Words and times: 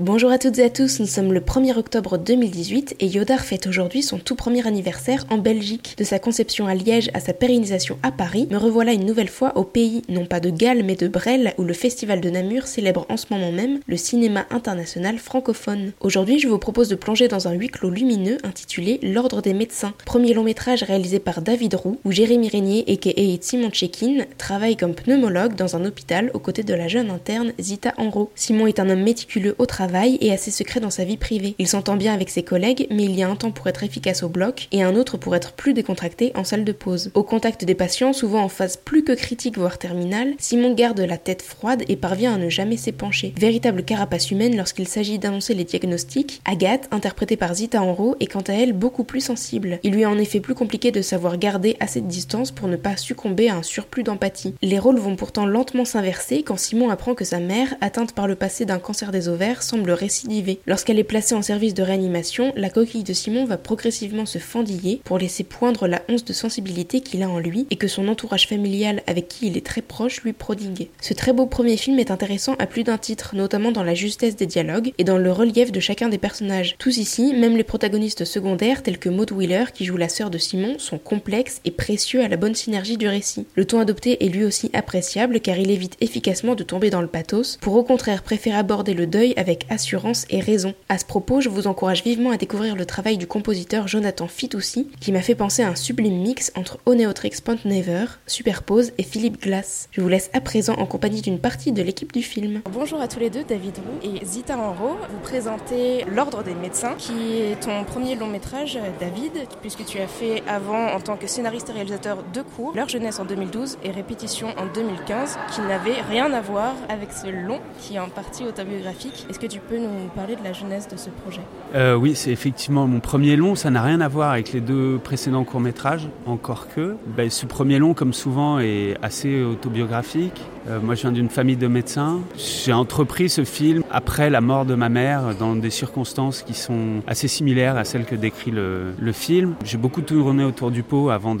Bonjour 0.00 0.32
à 0.32 0.38
toutes 0.38 0.58
et 0.58 0.64
à 0.64 0.70
tous, 0.70 0.98
nous 0.98 1.06
sommes 1.06 1.32
le 1.32 1.38
1er 1.38 1.78
octobre 1.78 2.18
2018 2.18 2.96
et 2.98 3.06
Yodar 3.06 3.38
fête 3.38 3.68
aujourd'hui 3.68 4.02
son 4.02 4.18
tout 4.18 4.34
premier 4.34 4.66
anniversaire 4.66 5.24
en 5.30 5.38
Belgique. 5.38 5.94
De 5.96 6.02
sa 6.02 6.18
conception 6.18 6.66
à 6.66 6.74
Liège 6.74 7.12
à 7.14 7.20
sa 7.20 7.32
pérennisation 7.32 7.96
à 8.02 8.10
Paris, 8.10 8.48
me 8.50 8.56
revoilà 8.56 8.92
une 8.92 9.06
nouvelle 9.06 9.28
fois 9.28 9.56
au 9.56 9.62
pays, 9.62 10.02
non 10.08 10.26
pas 10.26 10.40
de 10.40 10.50
Galles 10.50 10.82
mais 10.82 10.96
de 10.96 11.06
Brel, 11.06 11.54
où 11.58 11.62
le 11.62 11.74
Festival 11.74 12.20
de 12.20 12.28
Namur 12.28 12.66
célèbre 12.66 13.06
en 13.08 13.16
ce 13.16 13.26
moment 13.30 13.52
même 13.52 13.78
le 13.86 13.96
cinéma 13.96 14.46
international 14.50 15.18
francophone. 15.18 15.92
Aujourd'hui, 16.00 16.40
je 16.40 16.48
vous 16.48 16.58
propose 16.58 16.88
de 16.88 16.96
plonger 16.96 17.28
dans 17.28 17.46
un 17.46 17.52
huis 17.52 17.68
clos 17.68 17.90
lumineux 17.90 18.38
intitulé 18.42 18.98
L'Ordre 19.00 19.42
des 19.42 19.54
médecins, 19.54 19.94
premier 20.04 20.34
long 20.34 20.42
métrage 20.42 20.82
réalisé 20.82 21.20
par 21.20 21.40
David 21.40 21.76
Roux, 21.76 22.00
où 22.04 22.10
Jérémy 22.10 22.48
Régnier 22.48 22.84
et 22.88 23.38
Simon 23.40 23.70
Tchekin 23.70 24.24
travaille 24.38 24.76
comme 24.76 24.96
pneumologue 24.96 25.54
dans 25.54 25.76
un 25.76 25.84
hôpital 25.84 26.32
aux 26.34 26.40
côtés 26.40 26.64
de 26.64 26.74
la 26.74 26.88
jeune 26.88 27.12
interne 27.12 27.52
Zita 27.60 27.94
Enro. 27.96 28.32
Simon 28.34 28.66
est 28.66 28.80
un 28.80 28.90
homme 28.90 29.04
méticuleux 29.04 29.54
au 29.58 29.66
travail 29.66 29.83
et 29.92 30.32
assez 30.32 30.50
secret 30.50 30.80
dans 30.80 30.90
sa 30.90 31.04
vie 31.04 31.16
privée. 31.16 31.54
Il 31.58 31.68
s'entend 31.68 31.96
bien 31.96 32.14
avec 32.14 32.30
ses 32.30 32.42
collègues, 32.42 32.86
mais 32.90 33.04
il 33.04 33.14
y 33.14 33.22
a 33.22 33.28
un 33.28 33.36
temps 33.36 33.50
pour 33.50 33.66
être 33.68 33.82
efficace 33.82 34.22
au 34.22 34.28
bloc 34.28 34.68
et 34.72 34.82
un 34.82 34.96
autre 34.96 35.16
pour 35.16 35.36
être 35.36 35.52
plus 35.52 35.74
décontracté 35.74 36.32
en 36.34 36.44
salle 36.44 36.64
de 36.64 36.72
pause. 36.72 37.10
Au 37.14 37.22
contact 37.22 37.64
des 37.64 37.74
patients, 37.74 38.12
souvent 38.12 38.42
en 38.42 38.48
phase 38.48 38.76
plus 38.76 39.04
que 39.04 39.12
critique 39.12 39.58
voire 39.58 39.78
terminale, 39.78 40.34
Simon 40.38 40.74
garde 40.74 41.00
la 41.00 41.18
tête 41.18 41.42
froide 41.42 41.84
et 41.88 41.96
parvient 41.96 42.34
à 42.34 42.38
ne 42.38 42.48
jamais 42.48 42.76
s'épancher. 42.76 43.34
Véritable 43.36 43.84
carapace 43.84 44.30
humaine 44.30 44.56
lorsqu'il 44.56 44.88
s'agit 44.88 45.18
d'annoncer 45.18 45.54
les 45.54 45.64
diagnostics, 45.64 46.40
Agathe, 46.44 46.88
interprétée 46.90 47.36
par 47.36 47.54
Zita 47.54 47.82
Enro, 47.82 48.16
est 48.20 48.26
quant 48.26 48.40
à 48.40 48.52
elle 48.52 48.72
beaucoup 48.72 49.04
plus 49.04 49.20
sensible. 49.20 49.78
Il 49.82 49.92
lui 49.92 50.02
est 50.02 50.06
en 50.06 50.18
effet 50.18 50.40
plus 50.40 50.54
compliqué 50.54 50.90
de 50.92 51.02
savoir 51.02 51.38
garder 51.38 51.76
assez 51.80 52.00
de 52.00 52.08
distance 52.08 52.50
pour 52.50 52.68
ne 52.68 52.76
pas 52.76 52.96
succomber 52.96 53.48
à 53.48 53.56
un 53.56 53.62
surplus 53.62 54.02
d'empathie. 54.02 54.54
Les 54.62 54.78
rôles 54.78 54.98
vont 54.98 55.16
pourtant 55.16 55.46
lentement 55.46 55.84
s'inverser 55.84 56.42
quand 56.42 56.58
Simon 56.58 56.90
apprend 56.90 57.14
que 57.14 57.24
sa 57.24 57.40
mère, 57.40 57.74
atteinte 57.80 58.12
par 58.12 58.26
le 58.26 58.34
passé 58.34 58.64
d'un 58.64 58.78
cancer 58.78 59.12
des 59.12 59.28
ovaires, 59.28 59.62
semble 59.74 59.90
récidiver. 59.90 60.60
Lorsqu'elle 60.66 61.00
est 61.00 61.04
placée 61.04 61.34
en 61.34 61.42
service 61.42 61.74
de 61.74 61.82
réanimation, 61.82 62.52
la 62.54 62.70
coquille 62.70 63.02
de 63.02 63.12
Simon 63.12 63.44
va 63.44 63.56
progressivement 63.56 64.24
se 64.24 64.38
fendiller 64.38 65.00
pour 65.02 65.18
laisser 65.18 65.42
poindre 65.42 65.88
la 65.88 66.02
once 66.08 66.24
de 66.24 66.32
sensibilité 66.32 67.00
qu'il 67.00 67.24
a 67.24 67.28
en 67.28 67.40
lui 67.40 67.66
et 67.70 67.76
que 67.76 67.88
son 67.88 68.06
entourage 68.06 68.46
familial 68.46 69.02
avec 69.08 69.26
qui 69.26 69.48
il 69.48 69.56
est 69.56 69.66
très 69.66 69.82
proche 69.82 70.22
lui 70.22 70.32
prodigue. 70.32 70.90
Ce 71.00 71.12
très 71.12 71.32
beau 71.32 71.46
premier 71.46 71.76
film 71.76 71.98
est 71.98 72.12
intéressant 72.12 72.54
à 72.60 72.66
plus 72.66 72.84
d'un 72.84 72.98
titre, 72.98 73.34
notamment 73.34 73.72
dans 73.72 73.82
la 73.82 73.94
justesse 73.94 74.36
des 74.36 74.46
dialogues 74.46 74.92
et 74.96 75.02
dans 75.02 75.18
le 75.18 75.32
relief 75.32 75.72
de 75.72 75.80
chacun 75.80 76.08
des 76.08 76.18
personnages. 76.18 76.76
Tous 76.78 76.96
ici, 76.98 77.34
même 77.34 77.56
les 77.56 77.64
protagonistes 77.64 78.24
secondaires 78.24 78.84
tels 78.84 78.98
que 78.98 79.08
Maud 79.08 79.32
Wheeler 79.32 79.64
qui 79.74 79.86
joue 79.86 79.96
la 79.96 80.08
sœur 80.08 80.30
de 80.30 80.38
Simon 80.38 80.78
sont 80.78 80.98
complexes 80.98 81.60
et 81.64 81.72
précieux 81.72 82.22
à 82.22 82.28
la 82.28 82.36
bonne 82.36 82.54
synergie 82.54 82.96
du 82.96 83.08
récit. 83.08 83.46
Le 83.56 83.64
ton 83.64 83.80
adopté 83.80 84.24
est 84.24 84.28
lui 84.28 84.44
aussi 84.44 84.70
appréciable 84.72 85.40
car 85.40 85.58
il 85.58 85.72
évite 85.72 85.96
efficacement 86.00 86.54
de 86.54 86.62
tomber 86.62 86.90
dans 86.90 87.02
le 87.02 87.08
pathos, 87.08 87.58
pour 87.60 87.74
au 87.74 87.82
contraire 87.82 88.22
préférer 88.22 88.56
aborder 88.56 88.94
le 88.94 89.08
deuil 89.08 89.34
avec 89.36 89.63
assurance 89.70 90.26
et 90.30 90.40
raison. 90.40 90.74
À 90.88 90.98
ce 90.98 91.04
propos, 91.04 91.40
je 91.40 91.48
vous 91.48 91.66
encourage 91.66 92.02
vivement 92.04 92.30
à 92.30 92.36
découvrir 92.36 92.76
le 92.76 92.86
travail 92.86 93.18
du 93.18 93.26
compositeur 93.26 93.88
Jonathan 93.88 94.28
Fitoussi, 94.28 94.88
qui 95.00 95.12
m'a 95.12 95.22
fait 95.22 95.34
penser 95.34 95.62
à 95.62 95.68
un 95.68 95.74
sublime 95.74 96.20
mix 96.20 96.52
entre 96.54 96.78
Oneotrix 96.86 97.40
Point 97.44 97.58
Never, 97.64 98.06
Superpose 98.26 98.92
et 98.98 99.02
Philippe 99.02 99.42
Glass. 99.42 99.88
Je 99.92 100.00
vous 100.00 100.08
laisse 100.08 100.30
à 100.32 100.40
présent 100.40 100.74
en 100.74 100.86
compagnie 100.86 101.22
d'une 101.22 101.38
partie 101.38 101.72
de 101.72 101.82
l'équipe 101.82 102.12
du 102.12 102.22
film. 102.22 102.62
Bonjour 102.70 103.00
à 103.00 103.08
tous 103.08 103.20
les 103.20 103.30
deux, 103.30 103.44
David 103.44 103.78
Roux 103.78 104.08
et 104.08 104.24
Zita 104.24 104.56
Enro. 104.56 104.96
Vous 105.10 105.20
présentez 105.22 106.04
L'Ordre 106.14 106.42
des 106.42 106.54
médecins, 106.54 106.94
qui 106.98 107.12
est 107.38 107.60
ton 107.60 107.84
premier 107.84 108.16
long 108.16 108.28
métrage, 108.28 108.78
David, 109.00 109.32
puisque 109.60 109.84
tu 109.84 109.98
as 109.98 110.06
fait 110.06 110.42
avant 110.48 110.88
en 110.88 111.00
tant 111.00 111.16
que 111.16 111.26
scénariste 111.26 111.70
et 111.70 111.72
réalisateur 111.72 112.22
deux 112.32 112.42
cours, 112.42 112.72
Leur 112.74 112.88
jeunesse 112.88 113.18
en 113.18 113.24
2012 113.24 113.78
et 113.84 113.90
Répétition 113.90 114.48
en 114.56 114.66
2015, 114.66 115.38
qui 115.54 115.60
n'avaient 115.62 116.00
rien 116.02 116.32
à 116.32 116.40
voir 116.40 116.74
avec 116.88 117.12
ce 117.12 117.28
long 117.28 117.60
qui 117.80 117.96
est 117.96 117.98
en 117.98 118.08
partie 118.08 118.44
autobiographique. 118.44 119.26
Est-ce 119.28 119.38
que 119.38 119.46
tu 119.46 119.53
peux 119.60 119.78
nous 119.78 120.08
parler 120.14 120.36
de 120.36 120.42
la 120.42 120.52
jeunesse 120.52 120.88
de 120.88 120.96
ce 120.96 121.10
projet 121.10 121.40
euh, 121.74 121.94
Oui, 121.94 122.14
c'est 122.14 122.30
effectivement 122.30 122.86
mon 122.86 123.00
premier 123.00 123.36
long. 123.36 123.54
Ça 123.54 123.70
n'a 123.70 123.82
rien 123.82 124.00
à 124.00 124.08
voir 124.08 124.32
avec 124.32 124.52
les 124.52 124.60
deux 124.60 124.98
précédents 124.98 125.44
courts-métrages, 125.44 126.08
encore 126.26 126.68
que. 126.68 126.96
Ben, 127.16 127.30
ce 127.30 127.46
premier 127.46 127.78
long, 127.78 127.94
comme 127.94 128.12
souvent, 128.12 128.58
est 128.58 128.96
assez 129.02 129.42
autobiographique. 129.42 130.40
Euh, 130.68 130.80
moi, 130.80 130.94
je 130.94 131.02
viens 131.02 131.12
d'une 131.12 131.28
famille 131.28 131.56
de 131.56 131.66
médecins. 131.66 132.20
J'ai 132.38 132.72
entrepris 132.72 133.28
ce 133.28 133.44
film 133.44 133.82
après 133.90 134.30
la 134.30 134.40
mort 134.40 134.64
de 134.64 134.74
ma 134.74 134.88
mère, 134.88 135.34
dans 135.38 135.56
des 135.56 135.70
circonstances 135.70 136.42
qui 136.42 136.54
sont 136.54 137.02
assez 137.06 137.28
similaires 137.28 137.76
à 137.76 137.84
celles 137.84 138.06
que 138.06 138.14
décrit 138.14 138.50
le, 138.50 138.92
film. 139.12 139.54
J'ai 139.64 139.76
beaucoup 139.76 140.00
tourné 140.00 140.42
autour 140.42 140.72
du 140.72 140.82
pot 140.82 141.10
avant 141.10 141.36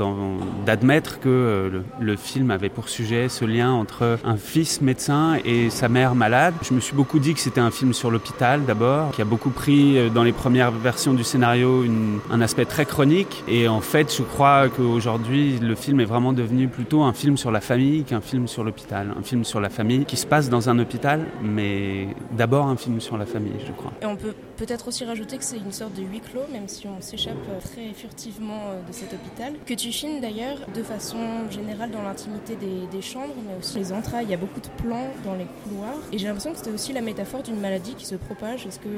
d'admettre 0.64 1.18
que 1.18 1.28
euh, 1.28 1.82
le, 2.00 2.16
film 2.16 2.52
avait 2.52 2.68
pour 2.68 2.88
sujet 2.88 3.28
ce 3.28 3.44
lien 3.44 3.72
entre 3.72 4.18
un 4.24 4.36
fils 4.36 4.80
médecin 4.80 5.38
et 5.44 5.70
sa 5.70 5.88
mère 5.88 6.14
malade. 6.14 6.54
Je 6.62 6.72
me 6.72 6.80
suis 6.80 6.94
beaucoup 6.94 7.18
dit 7.18 7.34
que 7.34 7.40
c'était 7.40 7.60
un 7.60 7.72
film 7.72 7.92
sur 7.92 8.10
l'hôpital 8.12 8.64
d'abord, 8.64 9.10
qui 9.10 9.22
a 9.22 9.24
beaucoup 9.24 9.50
pris 9.50 9.98
euh, 9.98 10.08
dans 10.08 10.22
les 10.22 10.32
premières 10.32 10.70
versions 10.70 11.14
du 11.14 11.24
scénario 11.24 11.84
un 12.30 12.40
aspect 12.40 12.64
très 12.64 12.84
chronique. 12.84 13.42
Et 13.48 13.66
en 13.66 13.80
fait, 13.80 14.14
je 14.16 14.22
crois 14.22 14.68
qu'aujourd'hui, 14.68 15.58
le 15.58 15.74
film 15.74 15.98
est 16.00 16.04
vraiment 16.04 16.32
devenu 16.32 16.68
plutôt 16.68 17.02
un 17.02 17.12
film 17.12 17.36
sur 17.36 17.50
la 17.50 17.60
famille 17.60 18.04
qu'un 18.04 18.20
film 18.20 18.46
sur 18.46 18.62
l'hôpital 18.62 19.13
un 19.18 19.22
film 19.22 19.44
sur 19.44 19.60
la 19.60 19.70
famille 19.70 20.04
qui 20.04 20.16
se 20.16 20.26
passe 20.26 20.48
dans 20.48 20.68
un 20.68 20.78
hôpital, 20.78 21.26
mais 21.42 22.08
d'abord 22.32 22.66
un 22.66 22.76
film 22.76 23.00
sur 23.00 23.16
la 23.16 23.26
famille, 23.26 23.54
je 23.66 23.72
crois. 23.72 23.92
Et 24.02 24.06
on 24.06 24.16
peut 24.16 24.34
peut-être 24.56 24.88
aussi 24.88 25.04
rajouter 25.04 25.38
que 25.38 25.44
c'est 25.44 25.58
une 25.58 25.72
sorte 25.72 25.94
de 25.94 26.02
huis 26.02 26.20
clos, 26.20 26.46
même 26.52 26.68
si 26.68 26.86
on 26.86 27.00
s'échappe 27.00 27.36
très 27.62 27.92
furtivement 27.94 28.60
euh, 28.68 28.86
de 28.86 28.92
cet 28.92 29.12
hôpital, 29.12 29.54
que 29.66 29.74
tu 29.74 29.92
filmes 29.92 30.20
d'ailleurs 30.20 30.58
de 30.74 30.82
façon 30.82 31.18
générale 31.50 31.90
dans 31.90 32.02
l'intimité 32.02 32.56
des, 32.56 32.86
des, 32.90 33.02
chambres, 33.02 33.34
mais 33.46 33.58
aussi 33.58 33.78
les 33.78 33.92
entrailles. 33.92 34.24
Il 34.26 34.30
y 34.30 34.34
a 34.34 34.38
beaucoup 34.38 34.60
de 34.60 34.82
plans 34.82 35.08
dans 35.24 35.34
les 35.34 35.46
couloirs, 35.62 35.98
et 36.12 36.18
j'ai 36.18 36.26
l'impression 36.26 36.52
que 36.52 36.58
c'était 36.58 36.72
aussi 36.72 36.92
la 36.92 37.00
métaphore 37.00 37.42
d'une 37.42 37.60
maladie 37.60 37.94
qui 37.94 38.06
se 38.06 38.14
propage. 38.14 38.66
Est-ce 38.66 38.78
que 38.78 38.88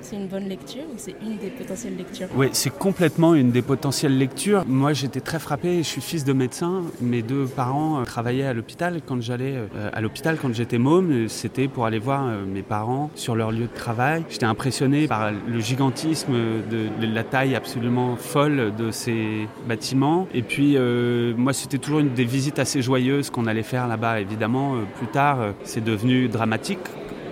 c'est 0.00 0.16
une 0.16 0.28
bonne 0.28 0.48
lecture 0.48 0.84
ou 0.92 0.96
c'est 0.96 1.16
une 1.22 1.38
des 1.38 1.50
potentielles 1.50 1.96
lectures? 1.96 2.28
Oui, 2.36 2.48
c'est 2.52 2.76
complètement 2.76 3.34
une 3.34 3.50
des 3.50 3.62
potentielles 3.62 4.16
lectures. 4.16 4.64
Moi, 4.66 4.92
j'étais 4.92 5.20
très 5.20 5.38
frappé. 5.38 5.78
Je 5.78 5.88
suis 5.88 6.00
fils 6.00 6.24
de 6.24 6.32
médecin. 6.32 6.82
Mes 7.00 7.22
deux 7.22 7.46
parents 7.46 8.00
euh, 8.00 8.04
travaillaient 8.04 8.46
à 8.46 8.52
l'hôpital 8.52 9.00
quand 9.06 9.20
j'allais 9.20 9.51
euh, 9.56 9.90
à 9.92 10.00
l'hôpital 10.00 10.38
quand 10.40 10.52
j'étais 10.54 10.78
môme, 10.78 11.28
c'était 11.28 11.68
pour 11.68 11.86
aller 11.86 11.98
voir 11.98 12.26
euh, 12.26 12.44
mes 12.44 12.62
parents 12.62 13.10
sur 13.14 13.34
leur 13.36 13.52
lieu 13.52 13.66
de 13.66 13.74
travail. 13.74 14.24
J'étais 14.28 14.46
impressionné 14.46 15.06
par 15.06 15.30
le 15.32 15.60
gigantisme 15.60 16.32
de, 16.32 16.88
la 17.00 17.24
taille 17.24 17.54
absolument 17.54 18.16
folle 18.16 18.72
de 18.76 18.90
ces 18.90 19.48
bâtiments. 19.68 20.26
Et 20.34 20.42
puis, 20.42 20.76
euh, 20.76 21.34
moi, 21.36 21.52
c'était 21.52 21.78
toujours 21.78 22.00
une 22.00 22.14
des 22.14 22.24
visites 22.24 22.58
assez 22.58 22.82
joyeuses 22.82 23.30
qu'on 23.30 23.46
allait 23.46 23.62
faire 23.62 23.88
là-bas. 23.88 24.20
Évidemment, 24.20 24.76
plus 24.98 25.08
tard, 25.08 25.38
c'est 25.64 25.84
devenu 25.84 26.28
dramatique 26.28 26.80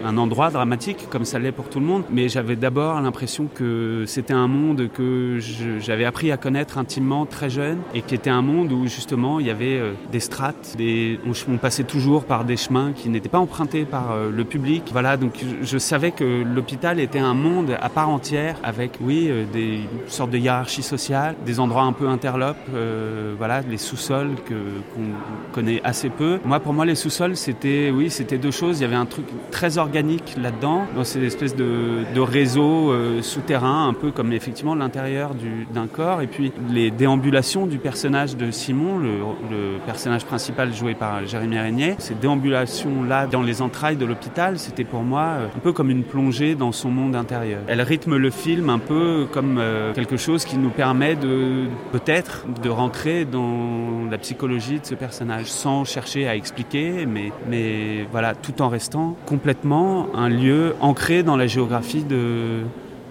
un 0.05 0.17
endroit 0.17 0.51
dramatique 0.51 1.09
comme 1.11 1.25
ça 1.25 1.39
l'est 1.39 1.53
pour 1.53 1.69
tout 1.69 1.81
le 1.81 1.87
monde, 1.87 2.05
mais 2.11 2.29
j'avais 2.29 2.57
d'abord 2.57 3.01
l'impression 3.01 3.49
que 3.53 4.05
c'était 4.07 4.33
un 4.33 4.49
monde 4.49 4.89
que 4.93 5.39
j'avais 5.81 6.05
appris 6.05 6.33
à 6.33 6.37
connaître 6.37 6.79
intimement 6.79 7.27
très 7.27 7.51
jeune 7.51 7.79
et 7.95 8.03
qui 8.03 8.15
était 8.15 8.31
un 8.31 8.43
monde 8.43 8.73
où 8.73 8.87
justement 8.87 9.41
il 9.41 9.47
y 9.47 9.51
avait 9.51 9.79
euh, 9.79 9.93
des 10.11 10.21
strates, 10.21 10.75
des, 10.77 11.19
on, 11.27 11.57
passait 11.57 11.85
toujours 11.85 12.25
par 12.25 12.45
des 12.45 12.57
chemins 12.57 12.93
qui 12.93 13.09
n'étaient 13.09 13.29
pas 13.29 13.39
empruntés 13.39 13.85
par 13.85 14.13
euh, 14.13 14.31
le 14.31 14.45
public. 14.45 14.85
Voilà, 14.93 15.17
donc 15.17 15.45
je, 15.63 15.79
savais 15.79 16.11
que 16.11 16.43
l'hôpital 16.43 17.01
était 17.01 17.19
un 17.19 17.35
monde 17.35 17.77
à 17.81 17.89
part 17.89 18.09
entière 18.09 18.57
avec, 18.63 18.93
oui, 19.01 19.27
euh, 19.29 19.45
des 19.53 19.81
sortes 20.07 20.31
de 20.31 20.39
hiérarchie 20.39 20.83
sociale, 20.83 21.37
des 21.45 21.61
endroits 21.61 21.83
un 21.83 21.93
peu 21.93 22.09
interlopes, 22.09 22.57
voilà, 23.39 23.61
les 23.63 23.79
sous-sols 23.79 24.37
qu'on 24.47 25.53
connaît 25.53 25.81
assez 25.85 26.11
peu. 26.11 26.39
Moi, 26.45 26.61
pour 26.61 26.73
moi, 26.73 26.85
les 26.85 26.95
sous-sols, 26.95 27.37
c'était, 27.37 27.91
oui, 27.95 28.11
c'était 28.11 28.39
deux 28.39 28.51
choses. 28.51 28.79
Il 28.79 28.83
y 28.83 28.85
avait 28.85 28.97
un 28.97 29.07
truc 29.07 29.27
très 29.51 29.79
organisé 29.79 29.90
organique 29.91 30.37
là-dedans, 30.41 30.83
dans 30.95 31.03
ces 31.03 31.25
espèces 31.25 31.57
de, 31.57 32.05
de 32.15 32.21
réseaux 32.21 32.93
euh, 32.93 33.23
souterrains, 33.23 33.89
un 33.89 33.93
peu 33.93 34.13
comme 34.13 34.33
effectivement 34.33 34.77
l'intérieur 34.77 35.33
d'un 35.75 35.89
corps. 35.89 36.23
Et 36.23 36.29
puis 36.29 36.53
les 36.71 36.93
déambulations 36.93 37.67
du 37.67 37.79
personnage 37.79 38.37
de 38.37 38.53
Simon, 38.53 38.99
le, 38.99 39.11
personnage 39.85 40.25
principal 40.25 40.73
joué 40.73 40.95
par 40.95 41.27
Jérémy 41.27 41.59
Régnier, 41.59 41.95
ces 41.99 42.15
déambulations-là 42.15 43.27
dans 43.27 43.43
les 43.43 43.63
entrailles 43.63 43.97
de 43.97 44.05
l'hôpital, 44.05 44.61
c'était 44.61 44.85
pour 44.85 45.03
moi 45.03 45.23
euh, 45.23 45.47
un 45.47 45.59
peu 45.59 45.73
comme 45.73 45.91
une 45.91 46.05
plongée 46.05 46.55
dans 46.55 46.71
son 46.71 46.91
monde 46.91 47.17
intérieur. 47.17 47.63
Elle 47.67 47.83
rythme 47.83 48.17
le 48.17 48.31
film 48.31 48.71
un 48.71 48.79
peu 48.79 49.27
comme 49.33 49.59
euh, 49.59 49.93
quelque 49.93 50.17
chose 50.17 50.45
qui 50.45 50.57
nous 50.57 50.71
permet 50.71 51.17
de 51.17 51.65
peut-être 51.91 52.47
de 52.63 52.69
rentrer 52.69 53.25
dans 53.25 54.09
la 54.09 54.19
psychologie 54.19 54.79
de 54.79 54.87
ce 54.87 54.95
personnage 54.95 55.47
sans 55.47 55.85
chercher 55.85 56.29
à 56.29 56.37
expliquer, 56.37 57.07
mais, 57.07 57.33
mais 57.49 58.07
voilà, 58.13 58.37
tout 58.37 58.63
en 58.63 58.69
restant 58.69 59.17
complètement 59.27 59.80
un 60.15 60.29
lieu 60.29 60.75
ancré 60.81 61.23
dans 61.23 61.37
la 61.37 61.47
géographie 61.47 62.05
de, 62.05 62.63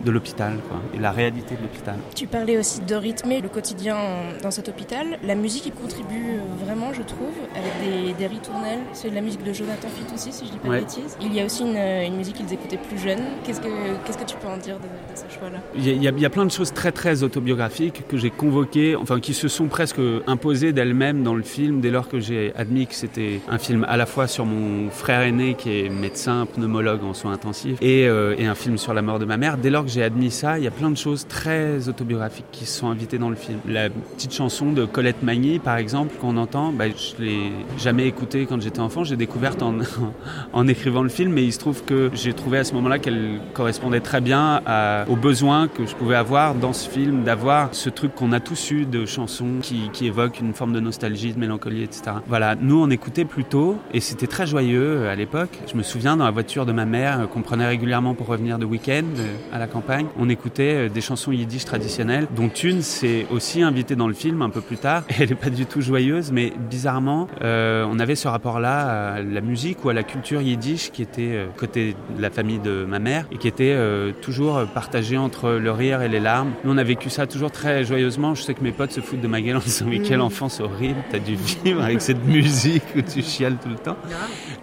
de 0.03 0.11
l'hôpital 0.11 0.57
et 0.93 0.99
la 0.99 1.11
réalité 1.11 1.55
de 1.55 1.61
l'hôpital. 1.61 1.95
Tu 2.15 2.27
parlais 2.27 2.57
aussi 2.57 2.81
de 2.81 2.95
rythmer 2.95 3.41
le 3.41 3.49
quotidien 3.49 3.97
dans 4.41 4.51
cet 4.51 4.69
hôpital. 4.69 5.19
La 5.23 5.35
musique 5.35 5.65
y 5.67 5.71
contribue 5.71 6.39
vraiment, 6.63 6.93
je 6.93 7.01
trouve, 7.01 7.33
avec 7.55 7.71
des, 7.83 8.13
des 8.13 8.27
ritournelles. 8.27 8.79
C'est 8.93 9.09
de 9.09 9.15
la 9.15 9.21
musique 9.21 9.43
de 9.43 9.53
Jonathan 9.53 9.87
Fitt 9.87 10.11
aussi, 10.13 10.31
si 10.31 10.45
je 10.45 10.51
dis 10.51 10.57
pas 10.57 10.69
de 10.69 10.79
bêtises. 10.79 11.17
Il 11.21 11.33
y 11.33 11.39
a 11.39 11.45
aussi 11.45 11.63
une, 11.63 12.15
musique 12.15 12.35
qu'ils 12.35 12.53
écoutaient 12.53 12.77
plus 12.77 12.97
jeunes. 12.97 13.23
Qu'est-ce 13.43 13.61
que, 13.61 13.67
qu'est-ce 14.05 14.17
que 14.17 14.25
tu 14.25 14.35
peux 14.37 14.47
en 14.47 14.57
dire 14.57 14.77
de, 14.77 14.87
ce 15.15 15.33
choix-là? 15.33 15.59
Il 15.75 15.87
y, 15.87 15.89
a, 16.07 16.11
il 16.11 16.19
y, 16.19 16.25
a, 16.25 16.29
plein 16.29 16.45
de 16.45 16.51
choses 16.51 16.73
très 16.73 16.91
très 16.91 17.23
autobiographiques 17.23 18.07
que 18.07 18.17
j'ai 18.17 18.29
convoquées, 18.29 18.95
enfin 18.95 19.19
qui 19.19 19.33
se 19.33 19.47
sont 19.47 19.67
presque 19.67 19.99
imposées 20.27 20.73
d'elles-mêmes 20.73 21.23
dans 21.23 21.35
le 21.35 21.43
film 21.43 21.81
dès 21.81 21.91
lors 21.91 22.07
que 22.07 22.19
j'ai 22.19 22.53
admis 22.55 22.87
que 22.87 22.95
c'était 22.95 23.41
un 23.49 23.57
film 23.57 23.85
à 23.87 23.97
la 23.97 24.05
fois 24.05 24.27
sur 24.27 24.45
mon 24.45 24.89
frère 24.89 25.21
aîné 25.21 25.55
qui 25.55 25.79
est 25.79 25.89
médecin, 25.89 26.45
pneumologue 26.45 27.03
en 27.03 27.13
soins 27.13 27.33
intensifs 27.33 27.77
et, 27.81 28.07
euh, 28.07 28.35
et 28.37 28.45
un 28.45 28.55
film 28.55 28.77
sur 28.77 28.93
la 28.93 29.01
mort 29.01 29.19
de 29.19 29.25
ma 29.25 29.37
mère. 29.37 29.57
Dès 29.57 29.69
lors 29.69 29.83
que 29.83 29.88
j'ai 29.89 30.03
admis 30.03 30.31
ça, 30.31 30.57
il 30.57 30.63
y 30.63 30.67
a 30.67 30.71
plein 30.71 30.89
de 30.89 30.97
choses 30.97 31.27
très 31.27 31.89
autobiographiques 31.89 32.45
qui 32.51 32.65
se 32.65 32.79
sont 32.79 32.89
invitées 32.89 33.17
dans 33.17 33.29
le 33.29 33.35
film. 33.35 33.59
La 33.67 33.89
petite 33.89 34.33
chanson 34.33 34.71
de 34.71 34.85
Colette 34.85 35.23
Magny, 35.23 35.59
par 35.59 35.77
exemple, 35.77 36.15
qu'on 36.19 36.37
entend, 36.37 36.71
bah, 36.71 36.85
je 36.87 37.21
l'ai 37.23 37.51
jamais 37.77 38.07
écoutée 38.07 38.45
quand 38.45 38.61
j'étais 38.61 38.79
enfant, 38.79 39.03
j'ai 39.03 39.17
découverte 39.17 39.63
en, 40.53 40.67
écrivant 40.67 41.03
le 41.03 41.09
film, 41.09 41.33
mais 41.33 41.43
il 41.43 41.51
se 41.51 41.59
trouve 41.59 41.83
que 41.83 42.11
j'ai 42.13 42.33
trouvé 42.33 42.59
à 42.59 42.63
ce 42.63 42.73
moment-là 42.75 42.99
qu'elle 42.99 43.39
correspondait 43.53 43.99
très 43.99 44.21
bien 44.21 44.61
à, 44.65 45.05
aux 45.09 45.15
besoins 45.15 45.67
que 45.67 45.85
je 45.85 45.95
pouvais 45.95 46.15
avoir 46.15 46.55
dans 46.55 46.73
ce 46.73 46.89
film, 46.89 47.23
d'avoir 47.23 47.73
ce 47.73 47.89
truc 47.89 48.13
qu'on 48.15 48.31
a 48.31 48.39
tous 48.39 48.71
eu 48.71 48.85
de 48.85 49.05
chansons 49.05 49.57
qui, 49.61 49.89
qui 49.91 50.05
évoquent 50.05 50.39
une 50.39 50.53
forme 50.53 50.73
de 50.73 50.79
nostalgie, 50.79 51.33
de 51.33 51.39
mélancolie, 51.39 51.83
etc. 51.83 52.17
Voilà, 52.27 52.55
nous 52.55 52.81
on 52.81 52.89
écoutait 52.89 53.25
plutôt 53.25 53.77
et 53.93 53.99
c'était 53.99 54.27
très 54.27 54.45
joyeux 54.45 55.07
à 55.07 55.15
l'époque. 55.15 55.57
Je 55.67 55.75
me 55.75 55.83
souviens 55.83 56.17
dans 56.17 56.25
la 56.25 56.31
voiture 56.31 56.65
de 56.65 56.71
ma 56.71 56.85
mère 56.85 57.27
qu'on 57.29 57.41
prenait 57.41 57.67
régulièrement 57.67 58.13
pour 58.13 58.27
revenir 58.27 58.59
de 58.59 58.65
week-end 58.65 59.03
euh, 59.17 59.35
à 59.51 59.59
la 59.59 59.67
campagne, 59.67 59.78
on 60.17 60.29
écoutait 60.29 60.87
euh, 60.87 60.89
des 60.89 61.01
chansons 61.01 61.31
yiddish 61.31 61.65
traditionnelles, 61.65 62.27
dont 62.35 62.49
une 62.49 62.81
s'est 62.81 63.25
aussi 63.31 63.61
invitée 63.61 63.95
dans 63.95 64.07
le 64.07 64.13
film 64.13 64.41
un 64.41 64.49
peu 64.49 64.61
plus 64.61 64.77
tard. 64.77 65.03
Elle 65.19 65.29
n'est 65.29 65.35
pas 65.35 65.49
du 65.49 65.65
tout 65.65 65.81
joyeuse, 65.81 66.31
mais 66.31 66.53
bizarrement, 66.69 67.27
euh, 67.41 67.85
on 67.89 67.99
avait 67.99 68.15
ce 68.15 68.27
rapport-là 68.27 69.13
à 69.13 69.21
la 69.21 69.41
musique 69.41 69.83
ou 69.85 69.89
à 69.89 69.93
la 69.93 70.03
culture 70.03 70.41
yiddish 70.41 70.91
qui 70.91 71.01
était 71.01 71.31
euh, 71.31 71.47
côté 71.57 71.95
de 72.15 72.21
la 72.21 72.29
famille 72.29 72.59
de 72.59 72.85
ma 72.85 72.99
mère 72.99 73.25
et 73.31 73.37
qui 73.37 73.47
était 73.47 73.73
euh, 73.75 74.11
toujours 74.21 74.65
partagée 74.73 75.17
entre 75.17 75.51
le 75.51 75.71
rire 75.71 76.01
et 76.01 76.09
les 76.09 76.19
larmes. 76.19 76.51
Nous, 76.63 76.71
on 76.71 76.77
a 76.77 76.83
vécu 76.83 77.09
ça 77.09 77.27
toujours 77.27 77.51
très 77.51 77.83
joyeusement. 77.83 78.35
Je 78.35 78.43
sais 78.43 78.53
que 78.53 78.63
mes 78.63 78.71
potes 78.71 78.91
se 78.91 79.01
foutent 79.01 79.21
de 79.21 79.27
ma 79.27 79.41
gueule 79.41 79.57
en 79.57 79.59
disant 79.59 79.85
mais 79.87 79.99
quelle 79.99 80.19
mm. 80.19 80.23
enfance 80.23 80.59
horrible, 80.59 80.99
t'as 81.11 81.19
dû 81.19 81.35
vivre 81.35 81.83
avec 81.83 82.01
cette 82.01 82.25
musique 82.25 82.83
où 82.95 83.01
tu 83.01 83.21
chiales 83.21 83.57
tout 83.61 83.69
le 83.69 83.75
temps. 83.75 83.97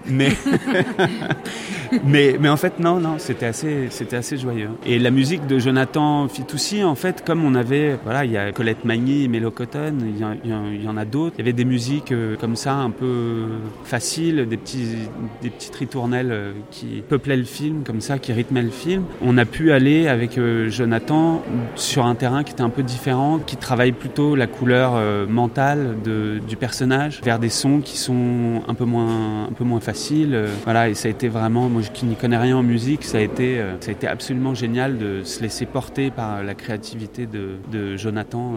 Mais, 0.08 0.30
mais, 2.04 2.36
mais 2.40 2.48
en 2.48 2.56
fait, 2.56 2.78
non, 2.78 3.00
non, 3.00 3.16
c'était 3.19 3.46
assez, 3.46 3.88
c'était 3.90 4.16
assez 4.16 4.36
joyeux. 4.36 4.70
Et 4.84 4.98
la 5.06 5.12
musique 5.12 5.47
de 5.47 5.61
Jonathan 5.61 6.26
Fitoussi, 6.26 6.82
en 6.82 6.97
fait, 6.97 7.25
comme 7.25 7.44
on 7.44 7.55
avait, 7.55 7.97
voilà, 8.03 8.25
il 8.25 8.32
y 8.32 8.37
a 8.37 8.50
Colette 8.50 8.85
Magny, 8.85 9.29
Mélo 9.29 9.53
Cotton, 9.53 9.94
il 10.00 10.19
y, 10.19 10.88
en 10.88 10.97
a 10.97 11.05
d'autres. 11.05 11.37
Il 11.37 11.38
y 11.38 11.43
avait 11.43 11.53
des 11.53 11.64
musiques 11.64 12.11
euh, 12.11 12.35
comme 12.35 12.56
ça, 12.56 12.75
un 12.75 12.91
peu 12.91 13.44
faciles, 13.85 14.49
des 14.49 14.56
petits, 14.56 14.97
des 15.43 15.50
petites 15.50 15.76
ritournelles 15.76 16.32
euh, 16.32 16.53
qui 16.73 17.05
peuplaient 17.08 17.37
le 17.37 17.44
film, 17.44 17.85
comme 17.85 18.00
ça, 18.00 18.19
qui 18.19 18.32
rythmaient 18.32 18.64
le 18.64 18.70
film. 18.70 19.05
On 19.23 19.38
a 19.38 19.44
pu 19.44 19.70
aller 19.70 20.08
avec 20.08 20.38
euh, 20.38 20.70
Jonathan 20.70 21.44
sur 21.76 22.05
un 22.05 22.17
terrain 22.17 22.43
qui 22.43 22.50
était 22.50 22.62
un 22.62 22.69
peu 22.69 22.82
différent, 22.82 23.38
qui 23.38 23.56
travaille 23.56 23.93
plutôt 23.93 24.35
la 24.35 24.49
couleur 24.49 25.00
mentale 25.29 25.94
du 26.05 26.56
personnage 26.56 27.20
vers 27.23 27.38
des 27.38 27.49
sons 27.49 27.81
qui 27.81 27.97
sont 27.97 28.62
un 28.67 28.75
peu 28.75 28.85
moins, 28.85 29.44
un 29.44 29.53
peu 29.53 29.62
moins 29.62 29.79
faciles. 29.79 30.37
Voilà, 30.64 30.88
et 30.88 30.94
ça 30.94 31.06
a 31.06 31.12
été 31.12 31.29
vraiment, 31.29 31.69
moi 31.69 31.82
qui 31.94 32.06
n'y 32.06 32.17
connais 32.17 32.38
rien 32.38 32.56
en 32.56 32.64
musique, 32.64 33.05
ça 33.05 33.19
a 33.19 33.20
été, 33.20 33.62
ça 33.81 33.91
a 33.91 33.93
été 33.93 34.08
absolument 34.08 34.55
génial 34.55 34.95
de 34.96 35.22
se 35.22 35.40
laisser 35.43 35.66
porter 35.66 36.10
par 36.10 36.43
la 36.43 36.54
créativité 36.54 37.26
de, 37.26 37.56
de 37.70 37.96
Jonathan 37.96 38.56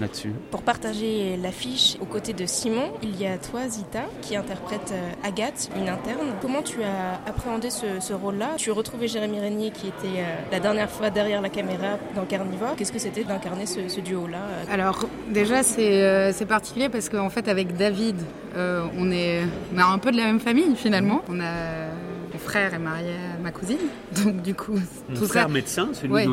là-dessus. 0.00 0.30
Pour 0.50 0.62
partager 0.62 1.36
l'affiche 1.36 1.96
aux 2.00 2.06
côtés 2.06 2.32
de 2.32 2.46
Simon, 2.46 2.92
il 3.02 3.20
y 3.20 3.26
a 3.26 3.38
toi, 3.38 3.68
Zita, 3.68 4.04
qui 4.20 4.36
interprète 4.36 4.92
euh, 4.92 5.28
Agathe, 5.28 5.70
une 5.76 5.88
interne. 5.88 6.28
Comment 6.40 6.62
tu 6.62 6.82
as 6.82 7.28
appréhendé 7.28 7.68
ce, 7.70 8.12
rôle-là? 8.12 8.50
Tu 8.56 8.70
retrouvais 8.70 9.08
Jérémy 9.08 9.40
Régnier 9.40 9.70
qui 9.70 9.88
était 9.88 10.20
euh, 10.20 10.34
la 10.50 10.60
dernière 10.60 10.90
fois 10.90 11.10
derrière 11.10 11.40
la 11.40 11.48
caméra 11.48 11.98
dans 12.14 12.24
Carnivore. 12.24 12.74
Qu'est-ce 12.76 12.92
que 12.92 12.98
c'était 12.98 13.24
d'incarner 13.24 13.66
ce, 13.66 14.00
duo-là 14.00 14.38
euh? 14.38 14.72
Alors 14.74 15.06
déjà 15.30 15.62
c'est 15.62 16.46
particulier 16.46 16.88
parce 16.88 17.08
qu'en 17.08 17.30
fait 17.30 17.48
avec 17.48 17.76
David, 17.76 18.16
on, 18.56 19.10
est, 19.10 19.42
on 19.74 19.78
a 19.78 19.84
un 19.84 19.98
peu 19.98 20.10
de 20.10 20.16
la 20.16 20.24
même 20.24 20.40
famille 20.40 20.74
finalement. 20.76 21.22
On 21.28 21.40
a 21.40 21.42
mon 21.42 22.01
frère 22.42 22.74
est 22.74 22.78
marié 22.78 23.14
à 23.14 23.42
ma 23.42 23.50
cousine, 23.50 23.78
donc 24.24 24.42
du 24.42 24.54
coup 24.54 24.78
tout 25.14 25.26
frère 25.26 25.48
médecin, 25.48 25.88
celui 25.92 26.12
ouais. 26.12 26.26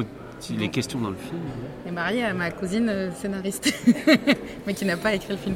Il 0.50 0.64
est 0.64 0.70
question 0.70 1.00
dans 1.00 1.10
le 1.10 1.16
film. 1.16 1.40
est 1.88 1.92
marié 1.92 2.24
à 2.24 2.34
ma 2.34 2.52
cousine 2.52 2.90
euh, 2.90 3.12
scénariste, 3.12 3.74
mais 4.68 4.74
qui 4.74 4.86
n'a 4.86 4.98
pas 4.98 5.14
écrit 5.14 5.34
le 5.34 5.38
film. 5.38 5.56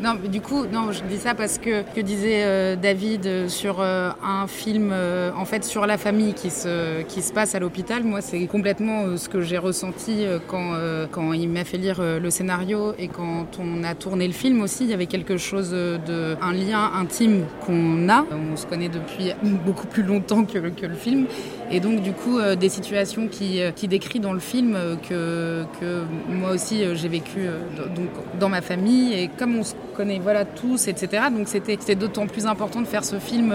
Non, 0.00 0.14
mais 0.20 0.28
du 0.28 0.40
coup, 0.40 0.66
non, 0.66 0.92
je 0.92 1.02
dis 1.04 1.16
ça 1.16 1.34
parce 1.34 1.58
que 1.58 1.82
que 1.94 2.00
disait 2.00 2.44
euh, 2.44 2.76
David 2.76 3.26
euh, 3.26 3.48
sur 3.48 3.80
un 3.80 4.46
film, 4.46 4.92
en 5.36 5.44
fait, 5.44 5.64
sur 5.64 5.86
la 5.86 5.98
famille 5.98 6.34
qui 6.34 6.50
se 6.50 7.02
qui 7.02 7.22
se 7.22 7.32
passe 7.32 7.54
à 7.54 7.58
l'hôpital. 7.58 8.04
Moi, 8.04 8.20
c'est 8.20 8.46
complètement 8.46 9.16
ce 9.16 9.28
que 9.28 9.40
j'ai 9.40 9.58
ressenti 9.58 10.24
quand 10.46 10.74
quand 11.10 11.32
il 11.32 11.48
m'a 11.48 11.64
fait 11.64 11.78
lire 11.78 12.00
le 12.00 12.30
scénario 12.30 12.94
et 12.98 13.08
quand 13.08 13.58
on 13.58 13.82
a 13.84 13.94
tourné 13.94 14.26
le 14.26 14.32
film 14.32 14.60
aussi. 14.60 14.84
Il 14.84 14.90
y 14.90 14.94
avait 14.94 15.06
quelque 15.06 15.36
chose 15.36 15.70
de 15.70 16.36
un 16.40 16.52
lien 16.52 16.90
intime 16.94 17.44
qu'on 17.64 18.08
a. 18.08 18.24
On 18.52 18.56
se 18.56 18.66
connaît 18.66 18.88
depuis 18.88 19.32
beaucoup 19.64 19.86
plus 19.86 20.02
longtemps 20.02 20.44
que, 20.44 20.58
que 20.58 20.86
le 20.86 20.94
film, 20.94 21.26
et 21.70 21.80
donc 21.80 22.02
du 22.02 22.12
coup 22.12 22.40
des 22.58 22.68
situations 22.68 23.28
qui 23.28 23.60
qui 23.76 23.88
décrivent 23.88 24.22
dans 24.22 24.32
le 24.32 24.40
film 24.40 24.74
euh, 24.74 24.96
que, 25.08 25.64
que 25.80 26.02
moi 26.28 26.50
aussi 26.50 26.84
euh, 26.84 26.94
j'ai 26.94 27.08
vécu 27.08 27.40
euh, 27.40 27.60
donc, 27.94 28.08
dans 28.38 28.48
ma 28.48 28.60
famille 28.60 29.14
et 29.14 29.28
comme 29.28 29.56
on 29.56 29.64
se 29.64 29.74
connaît 29.96 30.18
voilà 30.18 30.44
tous 30.44 30.88
etc 30.88 31.24
donc 31.34 31.48
c'était 31.48 31.94
d'autant 31.94 32.26
plus 32.26 32.46
important 32.46 32.80
de 32.80 32.86
faire 32.86 33.04
ce 33.04 33.16
film 33.16 33.52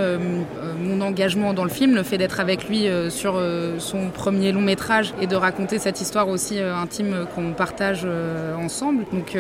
mon 0.82 1.00
engagement 1.00 1.54
dans 1.54 1.64
le 1.64 1.70
film 1.70 1.96
le 1.96 2.04
fait 2.04 2.18
d'être 2.18 2.42
avec 2.42 2.68
lui 2.68 2.86
sur 3.10 3.42
son 3.78 4.10
premier 4.10 4.52
long 4.52 4.60
métrage 4.60 5.14
et 5.22 5.28
de 5.28 5.38
raconter 5.38 5.80
cette 5.80 6.02
histoire 6.02 6.28
aussi 6.28 6.60
intime 6.60 7.26
qu'on 7.34 7.54
partage 7.54 8.06
ensemble. 8.60 9.06
Donc 9.14 9.38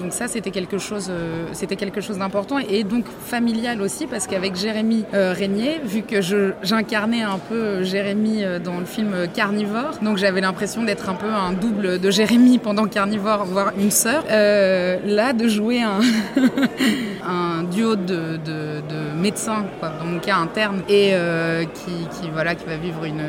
donc 0.00 0.12
ça 0.12 0.26
c'était 0.26 0.50
quelque 0.50 0.78
chose 0.78 1.08
c'était 1.52 1.76
quelque 1.76 2.00
chose 2.00 2.18
d'important 2.18 2.58
et 2.58 2.82
donc 2.82 3.04
familial 3.24 3.80
aussi 3.80 4.08
parce 4.08 4.26
qu'avec 4.26 4.56
Jérémy 4.56 5.04
Régnier 5.12 5.80
vu 5.84 6.02
que 6.02 6.20
j'incarnais 6.64 7.22
un 7.22 7.38
peu 7.38 7.84
Jérémy 7.94 8.42
dans 8.64 8.78
le 8.80 8.86
film 8.86 9.14
Carnivore 9.32 9.98
donc 10.02 10.18
j'avais 10.18 10.40
l'impression 10.40 10.82
d'être 10.82 11.08
un 11.08 11.14
peu 11.14 11.28
un 11.28 11.52
double 11.52 11.98
de 11.98 12.10
Jérémy 12.10 12.58
pendant 12.58 12.86
Carnivore, 12.86 13.44
voire 13.44 13.72
une 13.78 13.90
sœur. 13.90 14.24
Euh, 14.30 14.98
là, 15.04 15.32
de 15.32 15.48
jouer 15.48 15.82
un, 15.82 17.62
duo 17.70 17.96
de, 17.96 18.36
de, 18.36 18.80
de 18.88 19.20
médecins, 19.20 19.64
quoi, 19.80 19.90
dans 19.98 20.04
mon 20.04 20.18
cas 20.18 20.36
interne, 20.36 20.82
et 20.88 21.10
euh, 21.12 21.64
qui, 21.64 22.30
voilà, 22.32 22.54
qui 22.54 22.66
va 22.66 22.76
vivre 22.76 23.04
une, 23.04 23.22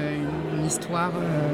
histoire. 0.65 1.11
Euh, 1.15 1.53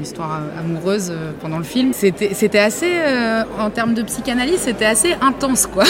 une 0.00 0.06
histoire 0.06 0.40
amoureuse 0.58 1.10
euh, 1.10 1.32
pendant 1.40 1.58
le 1.58 1.64
film. 1.64 1.92
C'était, 1.92 2.58
assez, 2.58 2.90
euh, 2.90 3.42
en 3.58 3.70
termes 3.70 3.92
de 3.92 4.02
psychanalyse, 4.02 4.60
c'était 4.60 4.86
assez 4.86 5.14
intense, 5.20 5.66
quoi. 5.66 5.84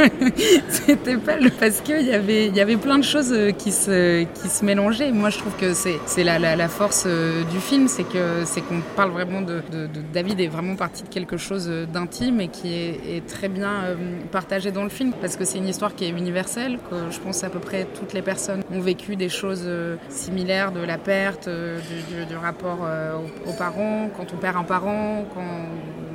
c'était 0.68 1.16
pas 1.16 1.36
le, 1.36 1.50
parce 1.50 1.80
qu'il 1.80 2.02
y 2.02 2.12
avait, 2.12 2.46
il 2.46 2.56
y 2.56 2.60
avait 2.60 2.76
plein 2.76 2.98
de 2.98 3.04
choses 3.04 3.32
euh, 3.32 3.52
qui 3.52 3.70
se, 3.70 4.24
qui 4.24 4.48
se 4.48 4.64
mélangeaient. 4.64 5.12
Moi, 5.12 5.30
je 5.30 5.38
trouve 5.38 5.54
que 5.56 5.74
c'est, 5.74 6.24
la, 6.24 6.38
la, 6.38 6.56
la, 6.56 6.68
force 6.68 7.06
du 7.06 7.60
film, 7.60 7.86
c'est 7.86 8.02
que, 8.02 8.44
c'est 8.44 8.60
qu'on 8.62 8.80
parle 8.96 9.12
vraiment 9.12 9.40
de, 9.40 9.62
de, 9.70 9.86
de, 9.86 10.00
David 10.12 10.40
est 10.40 10.48
vraiment 10.48 10.74
partie 10.74 11.04
de 11.04 11.08
quelque 11.08 11.36
chose 11.36 11.70
d'intime 11.92 12.40
et 12.40 12.48
qui 12.48 12.74
est, 12.74 13.16
est 13.16 13.26
très 13.26 13.48
bien 13.48 13.96
partagé 14.32 14.72
dans 14.72 14.82
le 14.82 14.88
film 14.88 15.12
parce 15.20 15.36
que 15.36 15.44
c'est 15.44 15.58
une 15.58 15.68
histoire 15.68 15.94
qui 15.94 16.04
est 16.04 16.10
universelle, 16.10 16.78
que 16.90 16.96
je 17.10 17.20
pense 17.20 17.44
à 17.44 17.50
peu 17.50 17.60
près 17.60 17.86
toutes 17.98 18.12
les 18.12 18.22
personnes 18.22 18.62
ont 18.72 18.80
vécu 18.80 19.14
des 19.14 19.28
choses 19.28 19.68
similaires 20.08 20.72
de 20.72 20.80
la 20.80 20.98
perte, 20.98 21.48
du, 21.48 22.24
du 22.26 22.36
rapport 22.36 22.80
au 22.80 23.35
aux 23.46 23.52
parents, 23.52 24.08
quand 24.16 24.26
on 24.32 24.36
perd 24.36 24.56
un 24.56 24.62
parent, 24.62 25.24
quand, 25.34 25.42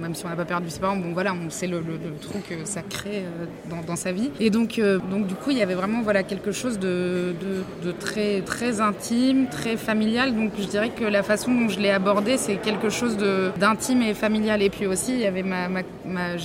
même 0.01 0.15
si 0.15 0.25
on 0.25 0.29
n'a 0.29 0.35
pas 0.35 0.45
perdu 0.45 0.69
ses 0.69 0.79
parents, 0.79 0.97
bon 0.97 1.13
voilà, 1.13 1.33
on 1.33 1.49
sait 1.49 1.67
le, 1.67 1.79
le, 1.79 1.97
truc 2.19 2.47
que 2.49 2.65
ça 2.65 2.81
crée 2.81 3.19
euh, 3.19 3.45
dans, 3.69 3.81
dans, 3.81 3.95
sa 3.95 4.11
vie. 4.11 4.31
Et 4.39 4.49
donc, 4.49 4.79
euh, 4.79 4.99
donc 5.11 5.27
du 5.27 5.35
coup, 5.35 5.51
il 5.51 5.57
y 5.57 5.61
avait 5.61 5.75
vraiment 5.75 6.01
voilà, 6.01 6.23
quelque 6.23 6.51
chose 6.51 6.79
de, 6.79 7.33
de, 7.83 7.91
très, 7.91 8.41
très 8.41 8.81
intime, 8.81 9.47
très 9.47 9.77
familial. 9.77 10.35
Donc 10.35 10.51
je 10.57 10.65
dirais 10.65 10.89
que 10.89 11.05
la 11.05 11.23
façon 11.23 11.53
dont 11.53 11.69
je 11.69 11.79
l'ai 11.79 11.91
abordé, 11.91 12.37
c'est 12.37 12.55
quelque 12.55 12.89
chose 12.89 13.17
d'intime 13.57 14.01
et 14.01 14.13
familial. 14.13 14.61
Et 14.61 14.69
puis 14.69 14.87
aussi, 14.87 15.13
il 15.13 15.19
y 15.19 15.27
avait 15.27 15.43
ma, 15.43 15.69
ma, 15.69 15.81
ma 16.05 16.37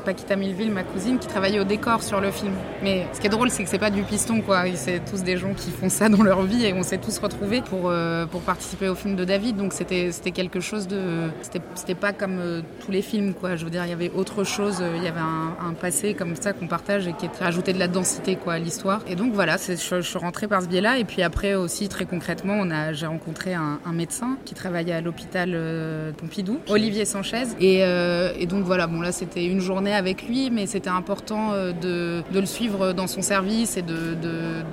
Paquita 0.00 0.36
Milleville, 0.36 0.70
ma 0.70 0.84
cousine, 0.84 1.18
qui 1.18 1.26
travaillait 1.26 1.60
au 1.60 1.64
décor 1.64 2.02
sur 2.02 2.20
le 2.20 2.30
film. 2.30 2.52
Mais 2.82 3.06
ce 3.12 3.20
qui 3.20 3.26
est 3.26 3.30
drôle, 3.30 3.50
c'est 3.50 3.64
que 3.64 3.68
c'est 3.68 3.78
pas 3.78 3.90
du 3.90 4.02
piston, 4.02 4.40
quoi. 4.40 4.64
C'est 4.74 5.04
tous 5.04 5.22
des 5.22 5.36
gens 5.36 5.52
qui 5.54 5.70
font 5.70 5.88
ça 5.88 6.08
dans 6.08 6.22
leur 6.22 6.42
vie 6.42 6.64
et 6.64 6.72
on 6.72 6.82
s'est 6.82 6.98
tous 6.98 7.18
retrouvés 7.18 7.60
pour, 7.62 7.90
euh, 7.90 8.26
pour 8.26 8.40
participer 8.42 8.88
au 8.88 8.94
film 8.94 9.16
de 9.16 9.24
David. 9.24 9.56
Donc 9.56 9.72
c'était 9.72 10.30
quelque 10.30 10.60
chose 10.60 10.86
de. 10.86 11.28
C'était 11.74 11.94
pas 11.94 12.12
comme 12.12 12.38
euh, 12.38 12.60
tous 12.84 12.92
les 12.92 13.00
téléfilm, 13.00 13.34
quoi. 13.34 13.56
Je 13.56 13.64
veux 13.64 13.70
dire, 13.70 13.84
il 13.84 13.90
y 13.90 13.92
avait 13.92 14.10
autre 14.14 14.44
chose, 14.44 14.82
il 14.96 15.02
y 15.02 15.08
avait 15.08 15.20
un, 15.20 15.72
passé 15.80 16.14
comme 16.14 16.36
ça 16.36 16.52
qu'on 16.52 16.66
partage 16.66 17.06
et 17.06 17.12
qui 17.12 17.28
rajoutait 17.40 17.72
de 17.72 17.78
la 17.78 17.88
densité, 17.88 18.36
quoi, 18.36 18.54
à 18.54 18.58
l'histoire. 18.58 19.00
Et 19.08 19.14
donc 19.14 19.32
voilà, 19.32 19.56
je, 19.56 20.00
suis 20.00 20.18
rentrée 20.18 20.48
par 20.48 20.62
ce 20.62 20.68
biais-là. 20.68 20.98
Et 20.98 21.04
puis 21.04 21.22
après 21.22 21.54
aussi, 21.54 21.88
très 21.88 22.04
concrètement, 22.04 22.64
j'ai 22.92 23.06
rencontré 23.06 23.54
un, 23.54 23.78
médecin 23.92 24.38
qui 24.44 24.54
travaillait 24.54 24.92
à 24.92 25.00
l'hôpital 25.00 25.50
euh, 25.52 26.12
Pompidou, 26.12 26.58
Olivier 26.68 27.04
Sanchez. 27.04 27.44
Et, 27.58 27.80
euh, 27.82 28.32
et, 28.38 28.46
donc 28.46 28.64
voilà, 28.64 28.86
bon 28.86 29.00
là, 29.00 29.12
c'était 29.12 29.44
une 29.44 29.60
journée 29.60 29.89
avec 29.92 30.26
lui, 30.26 30.50
mais 30.50 30.66
c'était 30.66 30.90
important 30.90 31.52
euh, 31.52 31.72
de, 31.72 32.22
de, 32.32 32.40
le 32.40 32.46
suivre 32.46 32.92
dans 32.92 33.06
son 33.06 33.22
service 33.22 33.76
et 33.76 33.82
de, 33.82 34.16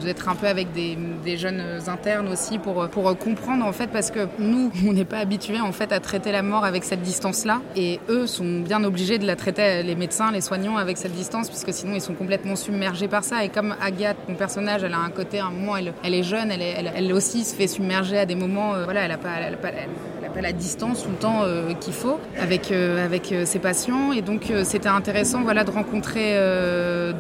d'être 0.04 0.30
un 0.30 0.36
peu 0.36 0.48
avec 0.48 0.72
des, 0.74 0.98
jeunes 1.38 1.62
internes 1.88 2.30
aussi 2.30 2.58
pour, 2.58 2.88
comprendre 3.20 3.66
en 3.66 3.74
fait, 3.74 3.88
parce 3.88 4.12
que 4.12 4.28
nous, 4.40 4.72
on 4.88 4.94
n'est 4.94 5.06
pas 5.06 5.20
habitués 5.20 5.60
en 5.60 5.72
fait 5.72 5.92
à 5.92 6.00
traiter 6.00 6.32
la 6.32 6.42
mort 6.42 6.66
avec 6.66 6.84
cette 6.84 7.02
distance-là. 7.02 7.62
Et 7.76 8.00
eux 8.10 8.28
sont 8.28 8.62
bien 8.62 8.84
obligés 8.84 9.18
de 9.18 9.26
la 9.26 9.36
traiter, 9.36 9.84
les 9.84 9.96
médecins, 9.96 10.32
les 10.32 10.42
soignants, 10.42 10.78
avec 10.78 10.98
cette 10.98 11.14
distance, 11.14 11.50
puisque 11.50 11.74
sinon 11.74 11.94
ils 11.96 12.02
sont 12.02 12.14
complètement 12.14 12.56
submergés 12.56 13.08
par 13.08 13.24
ça. 13.24 13.44
Et 13.44 13.50
comme 13.50 13.76
Agathe, 13.82 14.18
mon 14.28 14.36
personnage, 14.36 14.84
elle 14.84 14.94
a 14.94 15.00
un 15.00 15.10
côté, 15.10 15.40
un 15.40 15.52
moment, 15.52 15.76
elle, 15.78 16.14
est 16.14 16.24
jeune, 16.24 16.52
elle, 16.52 17.14
aussi 17.14 17.44
se 17.44 17.56
fait 17.56 17.68
submerger 17.68 18.18
à 18.18 18.26
des 18.26 18.36
moments, 18.36 18.76
euh, 18.76 18.84
voilà, 18.86 19.02
elle 19.02 19.12
n'a 19.12 19.18
pas, 19.18 19.36
elle 19.40 19.58
pas, 19.58 19.70
pas, 20.38 20.42
la 20.42 20.54
distance 20.54 21.04
tout 21.04 21.10
le 21.10 21.16
temps 21.16 21.42
euh, 21.44 21.74
qu'il 21.74 21.94
faut 21.94 22.20
avec, 22.40 22.72
euh, 22.72 23.04
avec 23.04 23.34
ses 23.46 23.60
patients. 23.60 24.12
Et 24.12 24.22
donc 24.22 24.52
c'était 24.64 24.90
intéressant 24.90 25.42
voilà, 25.42 25.64
de 25.64 25.72
rencontrer 25.72 26.36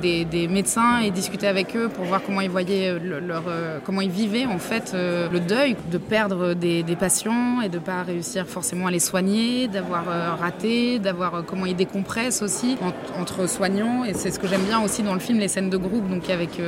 des, 0.01 0.25
des, 0.25 0.47
médecins 0.47 0.99
et 0.99 1.11
discuter 1.11 1.47
avec 1.47 1.75
eux 1.75 1.89
pour 1.89 2.05
voir 2.05 2.21
comment 2.23 2.41
ils 2.41 2.49
voyaient 2.49 2.97
leur, 2.99 3.43
comment 3.83 4.01
ils 4.01 4.09
vivaient 4.09 4.45
en 4.45 4.59
fait 4.59 4.93
le 4.95 5.39
deuil 5.39 5.75
de 5.91 5.97
perdre 5.97 6.53
des, 6.53 6.83
patients 6.99 7.61
et 7.61 7.69
de 7.69 7.79
pas 7.79 8.03
réussir 8.03 8.47
forcément 8.47 8.87
à 8.87 8.91
les 8.91 8.99
soigner, 8.99 9.67
d'avoir 9.67 10.05
raté, 10.39 10.99
d'avoir 10.99 11.43
comment 11.45 11.65
ils 11.65 11.75
décompressent 11.75 12.41
aussi 12.41 12.77
entre 13.19 13.47
soignants. 13.47 14.03
Et 14.05 14.13
c'est 14.13 14.31
ce 14.31 14.39
que 14.39 14.47
j'aime 14.47 14.63
bien 14.63 14.81
aussi 14.81 15.03
dans 15.03 15.13
le 15.13 15.19
film, 15.19 15.39
les 15.39 15.47
scènes 15.47 15.69
de 15.69 15.77
groupe, 15.77 16.09
donc 16.09 16.29
avec 16.29 16.61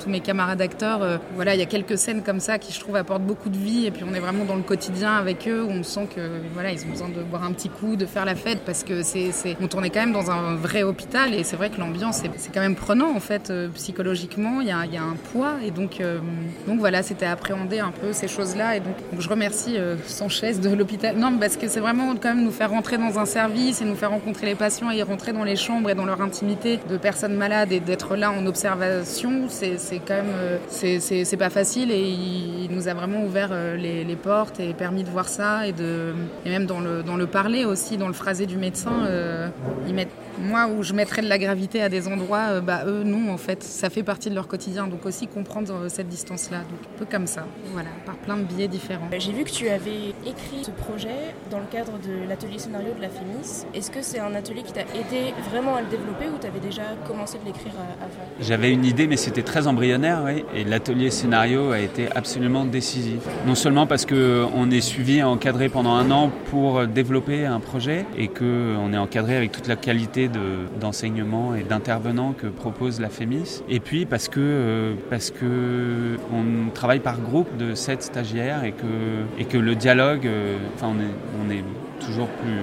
tous 0.00 0.08
mes 0.08 0.20
camarades 0.20 0.60
acteurs. 0.60 1.20
voilà, 1.36 1.54
il 1.54 1.60
y 1.60 1.62
a 1.62 1.66
quelques 1.66 1.98
scènes 1.98 2.22
comme 2.22 2.40
ça 2.40 2.58
qui 2.58 2.72
je 2.72 2.80
trouve 2.80 2.96
apportent 2.96 3.24
beaucoup 3.24 3.48
de 3.48 3.58
vie 3.58 3.86
et 3.86 3.90
puis 3.90 4.04
on 4.08 4.14
est 4.14 4.20
vraiment 4.20 4.44
dans 4.44 4.56
le 4.56 4.62
quotidien 4.62 5.12
avec 5.12 5.48
eux 5.48 5.66
on 5.74 5.82
sent 5.82 6.08
que 6.14 6.20
voilà 6.52 6.72
ils 6.72 6.84
ont 6.84 6.90
besoin 6.90 7.08
de 7.08 7.22
boire 7.22 7.44
un 7.44 7.52
petit 7.52 7.68
coup, 7.68 7.96
de 7.96 8.06
faire 8.06 8.24
la 8.24 8.34
fête 8.34 8.60
parce 8.64 8.84
que 8.84 9.02
c'est 9.02 9.32
on 9.60 9.68
tournait 9.68 9.90
quand 9.90 10.00
même 10.00 10.12
dans 10.12 10.30
un 10.30 10.54
vrai 10.54 10.82
hôpital 10.82 11.34
et 11.34 11.44
c'est 11.44 11.56
vrai 11.56 11.70
que 11.70 11.78
l'ambiance 11.78 12.22
c'est 12.36 12.52
quand 12.52 12.60
même 12.60 12.76
prenant 12.76 13.14
en 13.14 13.20
fait 13.20 13.50
euh, 13.50 13.68
psychologiquement 13.74 14.60
il 14.60 14.68
y, 14.68 14.70
a, 14.70 14.86
y, 14.86 14.96
a, 14.96 15.02
un 15.02 15.16
poids 15.32 15.54
et 15.64 15.70
donc 15.70 16.00
euh, 16.00 16.18
donc 16.66 16.78
voilà 16.78 17.02
c'était 17.02 17.26
appréhender 17.26 17.80
un 17.80 17.90
peu 17.90 18.12
ces 18.12 18.28
choses 18.28 18.56
là 18.56 18.76
et 18.76 18.80
donc, 18.80 18.94
je 19.18 19.28
remercie 19.28 19.76
euh, 19.76 19.96
Sanchez 20.06 20.54
de 20.54 20.68
l'hôpital. 20.74 21.16
Non 21.16 21.36
parce 21.38 21.56
que 21.56 21.68
c'est 21.68 21.80
vraiment 21.80 22.14
quand 22.14 22.34
même 22.34 22.44
nous 22.44 22.50
faire 22.50 22.70
rentrer 22.70 22.98
dans 22.98 23.18
un 23.18 23.26
service 23.26 23.80
et 23.82 23.84
nous 23.84 23.96
faire 23.96 24.10
rencontrer 24.10 24.46
les 24.46 24.54
patients 24.54 24.90
et 24.90 25.02
rentrer 25.02 25.32
dans 25.32 25.44
les 25.44 25.56
chambres 25.56 25.90
et 25.90 25.94
dans 25.94 26.04
leur 26.04 26.20
intimité 26.20 26.78
de 26.88 26.96
personnes 26.96 27.34
malades 27.34 27.72
et 27.72 27.80
d'être 27.80 28.16
là 28.16 28.30
en 28.30 28.46
observation 28.46 29.48
c'est 29.48 29.78
quand 30.06 30.14
même 30.14 30.58
c'est 30.68 31.36
pas 31.36 31.50
facile 31.50 31.90
et 31.90 32.00
il 32.00 32.70
nous 32.70 32.88
a 32.88 32.94
vraiment 32.94 33.24
ouvert 33.24 33.50
euh, 33.52 33.76
les, 33.76 34.16
portes 34.16 34.60
et 34.60 34.72
permis 34.74 35.02
de 35.02 35.10
voir 35.10 35.28
ça 35.28 35.63
et, 35.66 35.72
de, 35.72 36.14
et 36.44 36.50
même 36.50 36.66
dans 36.66 36.80
le, 36.80 37.02
dans 37.02 37.16
le 37.16 37.26
parler 37.26 37.64
aussi, 37.64 37.96
dans 37.96 38.06
le 38.06 38.12
phrasé 38.12 38.46
du 38.46 38.56
médecin, 38.56 39.04
euh, 39.06 39.48
ils 39.86 39.94
mettent 39.94 40.10
moi, 40.38 40.66
où 40.66 40.82
je 40.82 40.92
mettrais 40.92 41.22
de 41.22 41.28
la 41.28 41.38
gravité 41.38 41.82
à 41.82 41.88
des 41.88 42.08
endroits, 42.08 42.46
euh, 42.50 42.60
bah, 42.60 42.82
eux, 42.86 43.02
non, 43.04 43.32
en 43.32 43.36
fait, 43.36 43.62
ça 43.62 43.90
fait 43.90 44.02
partie 44.02 44.30
de 44.30 44.34
leur 44.34 44.48
quotidien. 44.48 44.86
Donc 44.86 45.06
aussi 45.06 45.26
comprendre 45.26 45.72
euh, 45.74 45.88
cette 45.88 46.08
distance-là, 46.08 46.58
donc 46.58 46.78
un 46.94 46.98
peu 46.98 47.04
comme 47.04 47.26
ça, 47.26 47.46
voilà, 47.72 47.90
par 48.06 48.16
plein 48.16 48.36
de 48.36 48.42
biais 48.42 48.68
différents. 48.68 49.08
J'ai 49.18 49.32
vu 49.32 49.44
que 49.44 49.50
tu 49.50 49.68
avais 49.68 50.14
écrit 50.26 50.64
ce 50.64 50.70
projet 50.70 51.34
dans 51.50 51.58
le 51.58 51.66
cadre 51.66 51.92
de 51.98 52.28
l'atelier 52.28 52.58
scénario 52.58 52.88
de 52.96 53.02
la 53.02 53.08
FEMIS. 53.08 53.66
Est-ce 53.74 53.90
que 53.90 54.02
c'est 54.02 54.20
un 54.20 54.34
atelier 54.34 54.62
qui 54.62 54.72
t'a 54.72 54.82
aidé 54.82 55.34
vraiment 55.50 55.76
à 55.76 55.80
le 55.80 55.88
développer 55.88 56.26
ou 56.26 56.38
tu 56.40 56.46
avais 56.46 56.60
déjà 56.60 56.82
commencé 57.06 57.38
de 57.38 57.44
l'écrire 57.44 57.72
avant? 58.00 58.24
J'avais 58.40 58.72
une 58.72 58.84
idée, 58.84 59.06
mais 59.06 59.16
c'était 59.16 59.42
très 59.42 59.66
embryonnaire, 59.66 60.22
oui. 60.24 60.44
Et 60.54 60.64
l'atelier 60.64 61.10
scénario 61.10 61.72
a 61.72 61.78
été 61.78 62.08
absolument 62.14 62.64
décisif. 62.64 63.20
Non 63.46 63.54
seulement 63.54 63.86
parce 63.86 64.06
qu'on 64.06 64.70
est 64.70 64.80
suivi 64.80 65.18
et 65.18 65.22
encadré 65.22 65.68
pendant 65.68 65.94
un 65.94 66.10
an 66.10 66.30
pour 66.50 66.86
développer 66.86 67.46
un 67.46 67.60
projet 67.60 68.06
et 68.16 68.28
qu'on 68.28 68.92
est 68.92 68.98
encadré 68.98 69.36
avec 69.36 69.52
toute 69.52 69.68
la 69.68 69.76
qualité 69.76 70.23
d'enseignement 70.28 71.54
et 71.54 71.62
d'intervenants 71.62 72.32
que 72.32 72.46
propose 72.46 73.00
la 73.00 73.08
FEMIS. 73.08 73.62
Et 73.68 73.80
puis 73.80 74.06
parce 74.06 74.28
que, 74.28 74.40
euh, 74.40 74.94
parce 75.10 75.30
que 75.30 76.16
on 76.32 76.70
travaille 76.70 77.00
par 77.00 77.20
groupe 77.20 77.56
de 77.56 77.74
sept 77.74 78.02
stagiaires 78.02 78.64
et 78.64 78.72
que, 78.72 79.40
et 79.40 79.44
que 79.44 79.58
le 79.58 79.74
dialogue, 79.74 80.26
euh, 80.26 80.56
on 80.82 81.00
est, 81.00 81.46
on 81.46 81.50
est 81.50 81.64
toujours 82.04 82.28
plus, 82.28 82.60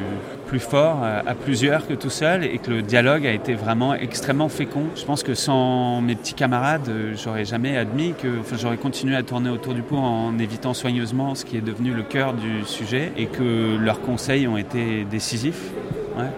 plus 0.48 0.60
fort 0.60 1.04
à, 1.04 1.34
plusieurs 1.34 1.88
que 1.88 1.94
tout 1.94 2.10
seul 2.10 2.44
et 2.44 2.58
que 2.58 2.70
le 2.70 2.82
dialogue 2.82 3.26
a 3.26 3.32
été 3.32 3.54
vraiment 3.54 3.94
extrêmement 3.94 4.50
fécond. 4.50 4.84
Je 4.96 5.06
pense 5.06 5.24
que 5.24 5.34
sans 5.34 6.02
mes 6.02 6.16
petits 6.16 6.34
camarades, 6.34 6.90
euh, 6.90 7.14
j'aurais 7.16 7.46
jamais 7.46 7.78
admis 7.78 8.14
que 8.14 8.40
enfin, 8.40 8.58
j'aurais 8.60 8.78
continué 8.78 9.16
à 9.16 9.24
tourner 9.24 9.50
autour 9.50 9.74
du 9.74 9.82
pot 9.82 9.98
en 9.98 10.38
évitant 10.40 10.74
soigneusement 10.74 11.36
ce 11.36 11.46
qui 11.46 11.58
est 11.58 11.62
devenu 11.62 11.94
le 11.94 12.04
cœur 12.04 12.34
du 12.34 12.66
sujet 12.66 13.12
et 13.18 13.28
que 13.28 13.78
leurs 13.78 14.02
conseils 14.02 14.48
ont 14.48 14.58
été 14.58 15.06
décisifs. 15.06 15.72
Ouais, 16.18 16.30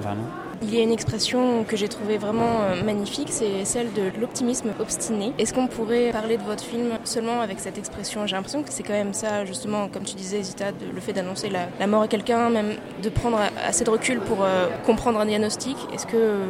vraiment. 0.00 0.26
Il 0.62 0.74
y 0.74 0.78
a 0.78 0.82
une 0.82 0.92
expression 0.92 1.64
que 1.64 1.74
j'ai 1.74 1.88
trouvée 1.88 2.18
vraiment 2.18 2.60
euh, 2.60 2.84
magnifique, 2.84 3.28
c'est 3.30 3.64
celle 3.64 3.92
de 3.94 4.20
l'optimisme 4.20 4.72
obstiné. 4.78 5.32
Est-ce 5.38 5.54
qu'on 5.54 5.66
pourrait 5.66 6.10
parler 6.12 6.36
de 6.36 6.42
votre 6.42 6.62
film 6.62 6.90
seulement 7.04 7.40
avec 7.40 7.60
cette 7.60 7.78
expression? 7.78 8.26
J'ai 8.26 8.36
l'impression 8.36 8.62
que 8.62 8.70
c'est 8.70 8.82
quand 8.82 8.92
même 8.92 9.14
ça, 9.14 9.46
justement, 9.46 9.88
comme 9.88 10.02
tu 10.02 10.16
disais, 10.16 10.42
Zita, 10.42 10.66
le 10.94 11.00
fait 11.00 11.14
d'annoncer 11.14 11.48
la, 11.48 11.86
mort 11.86 12.02
à 12.02 12.08
quelqu'un, 12.08 12.50
même 12.50 12.74
de 13.02 13.08
prendre 13.08 13.38
assez 13.66 13.84
de 13.84 13.90
recul 13.90 14.20
pour 14.20 14.44
euh, 14.44 14.66
comprendre 14.84 15.18
un 15.18 15.24
diagnostic. 15.24 15.76
Est-ce 15.94 16.06
que, 16.06 16.40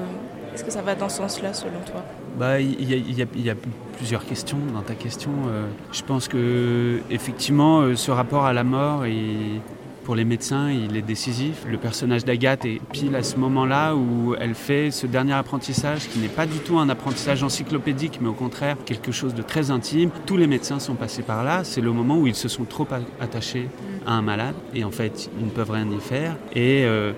est 0.57 0.65
que 0.65 0.73
ça 0.73 0.83
va 0.83 0.97
dans 0.97 1.09
ce 1.09 1.19
sens-là, 1.19 1.55
selon 1.55 1.81
toi? 1.87 2.03
Bah, 2.37 2.59
il 2.61 3.17
y, 3.17 3.51
a 3.51 3.55
plusieurs 3.97 4.27
questions 4.27 4.59
dans 4.75 4.83
ta 4.83 4.95
question. 4.95 5.31
Euh, 5.49 5.67
je 5.93 6.03
pense 6.03 6.27
que 6.27 7.01
effectivement, 7.11 7.95
ce 7.95 8.11
rapport 8.11 8.45
à 8.45 8.53
la 8.53 8.65
mort 8.65 9.05
est 9.05 9.61
pour 10.05 10.15
les 10.15 10.25
médecins, 10.25 10.71
il 10.71 10.97
est 10.97 11.03
décisif. 11.03 11.65
Le 11.69 11.77
personnage 11.77 12.25
d'Agathe 12.25 12.65
est 12.65 12.81
pile 12.93 13.15
à 13.17 13.23
ce 13.23 13.37
moment-là 13.37 13.95
où 13.95 14.35
elle 14.39 14.55
fait 14.55 14.91
ce 14.91 15.07
dernier 15.07 15.35
apprentissage 15.35 16.09
qui 16.09 16.19
n'est 16.19 16.29
pas 16.29 16.47
du 16.47 16.59
tout 16.59 16.79
un 16.79 16.89
apprentissage 16.89 17.43
encyclopédique, 17.43 18.19
mais 18.21 18.29
au 18.29 18.35
contraire 18.35 18.77
quelque 18.85 19.13
chose 19.13 19.35
de 19.35 19.43
très 19.43 19.71
intime. 19.71 20.11
Tous 20.27 20.37
les 20.37 20.47
médecins 20.47 20.79
sont 20.79 20.95
passés 20.95 21.23
par 21.23 21.45
là. 21.45 21.65
C'est 21.65 21.81
le 21.81 21.93
moment 21.93 22.19
où 22.19 22.27
ils 22.27 22.35
se 22.35 22.49
sont 22.49 22.65
trop 22.65 22.87
attachés 23.21 23.69
à 24.07 24.15
un 24.15 24.23
malade 24.23 24.55
et 24.75 24.85
en 24.85 24.91
fait 24.91 25.31
ils 25.39 25.47
ne 25.47 25.51
peuvent 25.51 25.71
rien 25.71 25.89
y 25.91 26.01
faire. 26.01 26.37
Et 26.55 26.85
euh, 26.85 27.13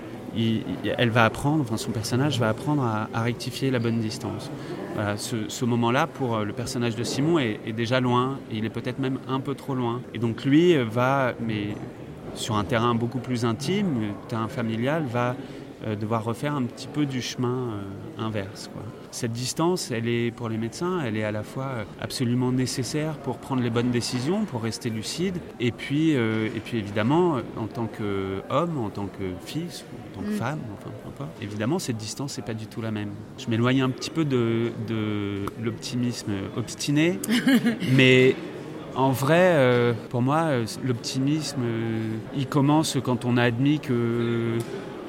elle 0.97 1.09
va 1.09 1.25
apprendre, 1.25 1.61
enfin 1.61 1.77
son 1.77 1.91
personnage 1.91 2.39
va 2.39 2.49
apprendre 2.49 2.83
à, 2.83 3.21
rectifier 3.21 3.71
la 3.71 3.79
bonne 3.79 3.99
distance. 3.99 4.51
Ce, 5.17 5.65
moment-là, 5.65 6.07
pour 6.07 6.35
euh, 6.35 6.43
le 6.43 6.53
personnage 6.53 6.95
de 6.95 7.03
Simon, 7.03 7.39
est, 7.39 7.71
déjà 7.75 7.99
loin, 7.99 8.39
il 8.51 8.65
est 8.65 8.69
peut-être 8.69 8.99
même 8.99 9.19
un 9.27 9.39
peu 9.39 9.55
trop 9.55 9.73
loin. 9.73 10.01
Et 10.13 10.19
donc 10.19 10.43
lui 10.43 10.75
va, 10.75 11.33
mais 11.39 11.75
sur 12.35 12.55
un 12.55 12.63
terrain 12.63 12.95
beaucoup 12.95 13.19
plus 13.19 13.45
intime, 13.45 14.01
le 14.01 14.27
terrain 14.27 14.47
familial, 14.47 15.03
va 15.05 15.35
euh, 15.85 15.97
devoir 15.97 16.23
refaire 16.23 16.55
un 16.55 16.63
petit 16.63 16.87
peu 16.87 17.05
du 17.05 17.21
chemin 17.21 17.73
euh, 17.73 18.25
inverse. 18.25 18.69
Cette 19.11 19.33
distance, 19.33 19.91
elle 19.91 20.07
est 20.07 20.31
pour 20.31 20.47
les 20.47 20.57
médecins, 20.57 21.01
elle 21.03 21.17
est 21.17 21.25
à 21.25 21.31
la 21.33 21.43
fois 21.43 21.65
euh, 21.65 21.83
absolument 21.99 22.53
nécessaire 22.53 23.17
pour 23.17 23.37
prendre 23.37 23.61
les 23.61 23.69
bonnes 23.69 23.91
décisions, 23.91 24.45
pour 24.45 24.61
rester 24.61 24.89
lucide, 24.89 25.39
et 25.59 25.73
puis, 25.73 26.11
et 26.11 26.61
puis 26.63 26.77
évidemment, 26.77 27.39
en 27.57 27.67
tant 27.67 27.87
qu'homme, 27.87 28.77
en 28.77 28.89
tant 28.89 29.07
que 29.07 29.23
fils, 29.45 29.83
en 30.13 30.19
tant 30.19 30.25
que 30.25 30.33
mm. 30.33 30.37
femme, 30.37 30.59
enfin, 30.77 31.27
évidemment, 31.41 31.79
cette 31.79 31.97
distance 31.97 32.37
n'est 32.37 32.45
pas 32.45 32.53
du 32.53 32.67
tout 32.67 32.81
la 32.81 32.91
même. 32.91 33.11
Je 33.37 33.49
m'éloigne 33.49 33.81
un 33.81 33.89
petit 33.89 34.09
peu 34.09 34.23
de, 34.23 34.71
de 34.87 35.45
l'optimisme 35.61 36.31
obstiné, 36.55 37.19
mais 37.93 38.35
en 38.95 39.11
vrai, 39.11 39.53
euh, 39.53 39.93
pour 40.09 40.21
moi, 40.21 40.43
euh, 40.43 40.65
l'optimisme, 40.83 41.61
euh, 41.63 42.17
il 42.35 42.47
commence 42.47 42.97
quand 43.03 43.25
on 43.25 43.37
a 43.37 43.43
admis 43.43 43.79
que, 43.79 44.57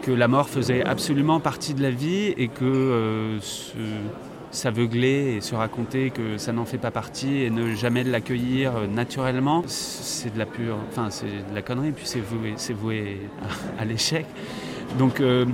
que 0.02 0.10
la 0.10 0.28
mort 0.28 0.48
faisait 0.48 0.84
absolument 0.84 1.40
partie 1.40 1.74
de 1.74 1.82
la 1.82 1.90
vie 1.90 2.34
et 2.36 2.48
que 2.48 3.38
s'aveugler 4.50 5.34
et 5.36 5.40
se 5.40 5.54
raconter 5.54 6.10
que 6.10 6.38
ça 6.38 6.52
n'en 6.52 6.64
fait 6.64 6.78
pas 6.78 6.92
partie 6.92 7.42
et 7.42 7.50
ne 7.50 7.74
jamais 7.74 8.04
l'accueillir 8.04 8.88
naturellement, 8.88 9.64
c'est 9.66 10.32
de 10.32 10.38
la 10.38 10.46
pure, 10.46 10.76
enfin 10.88 11.10
c'est 11.10 11.26
de 11.26 11.54
la 11.54 11.62
connerie, 11.62 11.90
puis 11.90 12.06
c'est 12.06 12.20
voué, 12.20 12.54
voué 12.74 13.20
à 13.78 13.84
l'échec. 13.84 14.26
Donc 14.98 15.20
euh, 15.20 15.44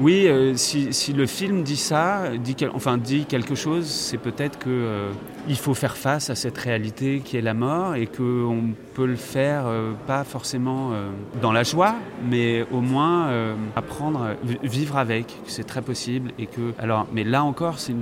oui, 0.00 0.26
euh, 0.28 0.54
si, 0.54 1.12
le 1.12 1.26
film 1.26 1.62
dit 1.62 1.76
ça, 1.76 2.30
dit, 2.38 2.56
enfin 2.74 2.96
dit 2.96 3.24
quelque 3.26 3.54
chose, 3.54 3.86
c'est 3.86 4.18
peut-être 4.18 4.58
qu'il 4.58 4.72
euh, 4.72 5.12
faut 5.56 5.74
faire 5.74 5.96
face 5.96 6.30
à 6.30 6.34
cette 6.34 6.58
réalité 6.58 7.20
qui 7.24 7.36
est 7.36 7.42
la 7.42 7.54
mort 7.54 7.96
et 7.96 8.06
qu'on 8.06 8.70
peut 8.94 9.06
le 9.06 9.16
faire 9.16 9.64
pas 10.06 10.24
forcément 10.24 10.92
dans 11.42 11.52
la 11.52 11.64
joie, 11.64 11.96
mais 12.28 12.64
au 12.70 12.80
moins 12.80 13.30
apprendre, 13.74 14.36
vivre 14.62 14.96
avec, 14.96 15.36
c'est 15.46 15.64
très 15.64 15.82
possible 15.82 16.30
et 16.38 16.46
que 16.46 16.72
alors, 16.78 17.06
mais 17.12 17.24
là 17.24 17.42
encore, 17.42 17.78
c'est 17.78 17.94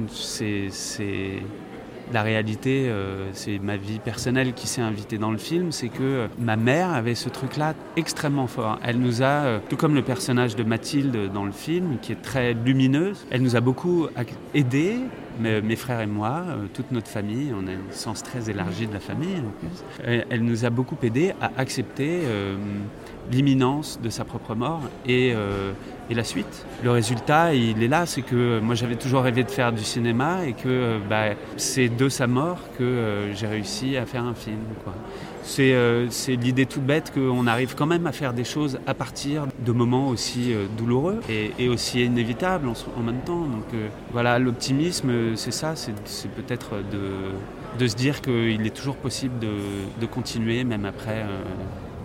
La 2.13 2.23
réalité, 2.23 2.91
c'est 3.33 3.59
ma 3.59 3.77
vie 3.77 3.99
personnelle 3.99 4.53
qui 4.53 4.67
s'est 4.67 4.83
invitée 4.83 5.19
dans 5.19 5.31
le 5.31 5.39
film, 5.39 5.73
c'est 5.73 5.89
que 5.89 6.29
ma 6.39 6.57
mère 6.57 6.93
avait 6.93 7.15
ce 7.15 7.29
truc-là 7.29 7.75
extrêmement 7.97 8.47
fort. 8.47 8.79
Elle 8.85 8.99
nous 8.99 9.23
a, 9.23 9.61
tout 9.69 9.77
comme 9.77 9.95
le 9.95 10.03
personnage 10.03 10.57
de 10.57 10.63
Mathilde 10.63 11.33
dans 11.33 11.45
le 11.45 11.53
film, 11.53 11.97
qui 12.01 12.13
est 12.13 12.23
très 12.23 12.55
lumineuse, 12.55 13.27
elle 13.31 13.43
nous 13.43 13.57
a 13.57 13.61
beaucoup 13.61 14.09
aidés 14.55 14.99
mes, 15.41 15.77
frères 15.77 16.01
et 16.01 16.07
moi, 16.07 16.45
euh, 16.49 16.67
toute 16.73 16.91
notre 16.93 17.09
famille, 17.09 17.53
on 17.55 17.67
a 17.67 17.71
un 17.71 17.93
sens 17.93 18.23
très 18.23 18.51
élargi 18.51 18.87
de 18.87 18.93
la 18.93 19.01
famille 19.01 19.39
en 19.39 19.51
plus, 19.59 19.85
elle 20.31 20.45
nous 20.45 20.65
a 20.65 20.71
beaucoup 20.71 20.97
aidé 21.03 21.33
à 21.41 21.51
accepter 21.57 22.21
euh, 22.25 22.57
l'imminence 23.31 24.01
de 24.03 24.11
sa 24.11 24.25
propre 24.25 24.55
mort 24.55 24.81
et, 25.07 25.33
euh, 25.35 25.73
et, 26.11 26.15
la 26.15 26.25
suite. 26.25 26.67
Le 26.83 26.91
résultat, 26.91 27.55
il 27.55 27.83
est 27.83 27.89
là, 27.89 28.07
c'est 28.07 28.23
que 28.23 28.61
moi 28.61 28.75
j'avais 28.75 28.97
toujours 28.97 29.23
rêvé 29.23 29.45
de 29.45 29.51
faire 29.51 29.73
du 29.73 29.85
cinéma 29.85 30.47
et 30.47 30.53
que 30.53 30.99
bah, 31.09 31.35
c'est 31.57 31.89
de 31.89 32.09
sa 32.09 32.27
mort 32.27 32.59
que 32.79 33.31
j'ai 33.35 33.47
réussi 33.47 33.97
à 33.97 34.07
faire 34.07 34.25
un 34.25 34.35
film. 34.35 34.61
Quoi. 34.85 34.95
Euh, 35.61 36.07
c'est 36.11 36.37
l'idée 36.37 36.67
toute 36.67 36.85
bête 36.85 37.13
qu'on 37.13 37.47
arrive 37.47 37.75
quand 37.75 37.87
même 37.87 38.07
à 38.07 38.13
faire 38.13 38.33
des 38.33 38.45
choses 38.45 38.79
à 38.87 38.95
partir 38.95 39.47
de 39.65 39.73
moments 39.73 40.09
aussi 40.09 40.55
euh, 40.55 40.67
douloureux 40.77 41.21
et, 41.29 41.69
aussi 41.69 42.05
inévitables 42.05 42.69
en, 42.69 43.03
même 43.03 43.21
temps. 43.21 43.41
Donc 43.41 43.65
euh, 43.75 43.89
voilà, 44.13 44.39
l'optimisme, 44.39 45.37
c'est 45.37 45.53
ça, 45.53 45.75
c'est 45.77 46.31
peut-être 46.31 46.77
de, 47.79 47.87
se 47.87 47.97
dire 47.97 48.21
qu'il 48.21 48.67
est 48.67 48.75
toujours 48.75 48.97
possible 48.97 49.39
de, 49.39 50.07
continuer 50.07 50.63
même 50.65 50.85
après 50.85 51.25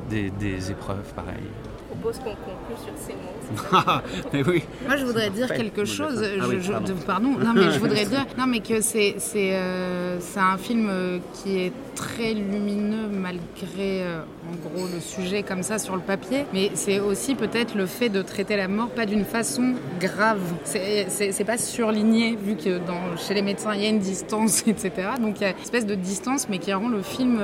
des, 0.09 0.29
des 0.29 0.71
épreuves 0.71 1.13
pareilles 1.15 1.51
propose 1.87 2.17
qu'on 2.19 2.35
conclue 2.35 2.75
sur 2.77 2.93
ces 2.97 3.13
mots. 3.13 4.01
mais 4.33 4.43
oui. 4.43 4.63
Moi, 4.85 4.97
je 4.97 5.05
voudrais 5.05 5.29
dire 5.29 5.47
quelque 5.53 5.85
chose. 5.85 6.23
Ah 6.23 6.79
pardon. 7.05 7.31
Non, 7.31 7.53
mais 7.53 7.71
je 7.71 7.79
voudrais 7.79 8.05
dire, 8.13 8.25
non, 8.37 8.45
mais 8.47 8.59
que 8.59 8.81
c'est 8.81 9.15
c'est 9.17 9.51
euh, 9.53 10.19
un 10.35 10.57
film 10.57 10.87
euh, 10.89 11.19
qui 11.33 11.59
est 11.59 11.73
très 11.95 12.33
lumineux 12.33 13.07
malgré 13.09 14.03
euh, 14.03 14.21
en 14.47 14.69
gros 14.69 14.87
le 14.93 14.99
sujet 14.99 15.43
comme 15.43 15.63
ça 15.63 15.79
sur 15.79 15.95
le 15.95 16.01
papier. 16.01 16.45
Mais 16.53 16.71
c'est 16.75 16.99
aussi 16.99 17.35
peut-être 17.35 17.75
le 17.75 17.85
fait 17.85 18.09
de 18.09 18.21
traiter 18.21 18.55
la 18.55 18.67
mort 18.67 18.89
pas 18.89 19.05
d'une 19.05 19.25
façon 19.25 19.73
grave. 19.99 20.39
C'est 20.63 21.45
pas 21.45 21.57
surligné 21.57 22.35
vu 22.35 22.55
que 22.55 22.77
dans, 22.79 23.17
chez 23.17 23.33
les 23.33 23.41
médecins 23.41 23.73
il 23.73 23.81
y 23.81 23.85
a 23.85 23.89
une 23.89 23.99
distance, 23.99 24.63
etc. 24.67 24.91
Donc 25.19 25.39
il 25.39 25.43
y 25.43 25.45
a 25.45 25.51
une 25.51 25.61
espèce 25.61 25.85
de 25.85 25.95
distance, 25.95 26.47
mais 26.49 26.59
qui 26.59 26.73
rend 26.73 26.89
le 26.89 27.01
film 27.01 27.39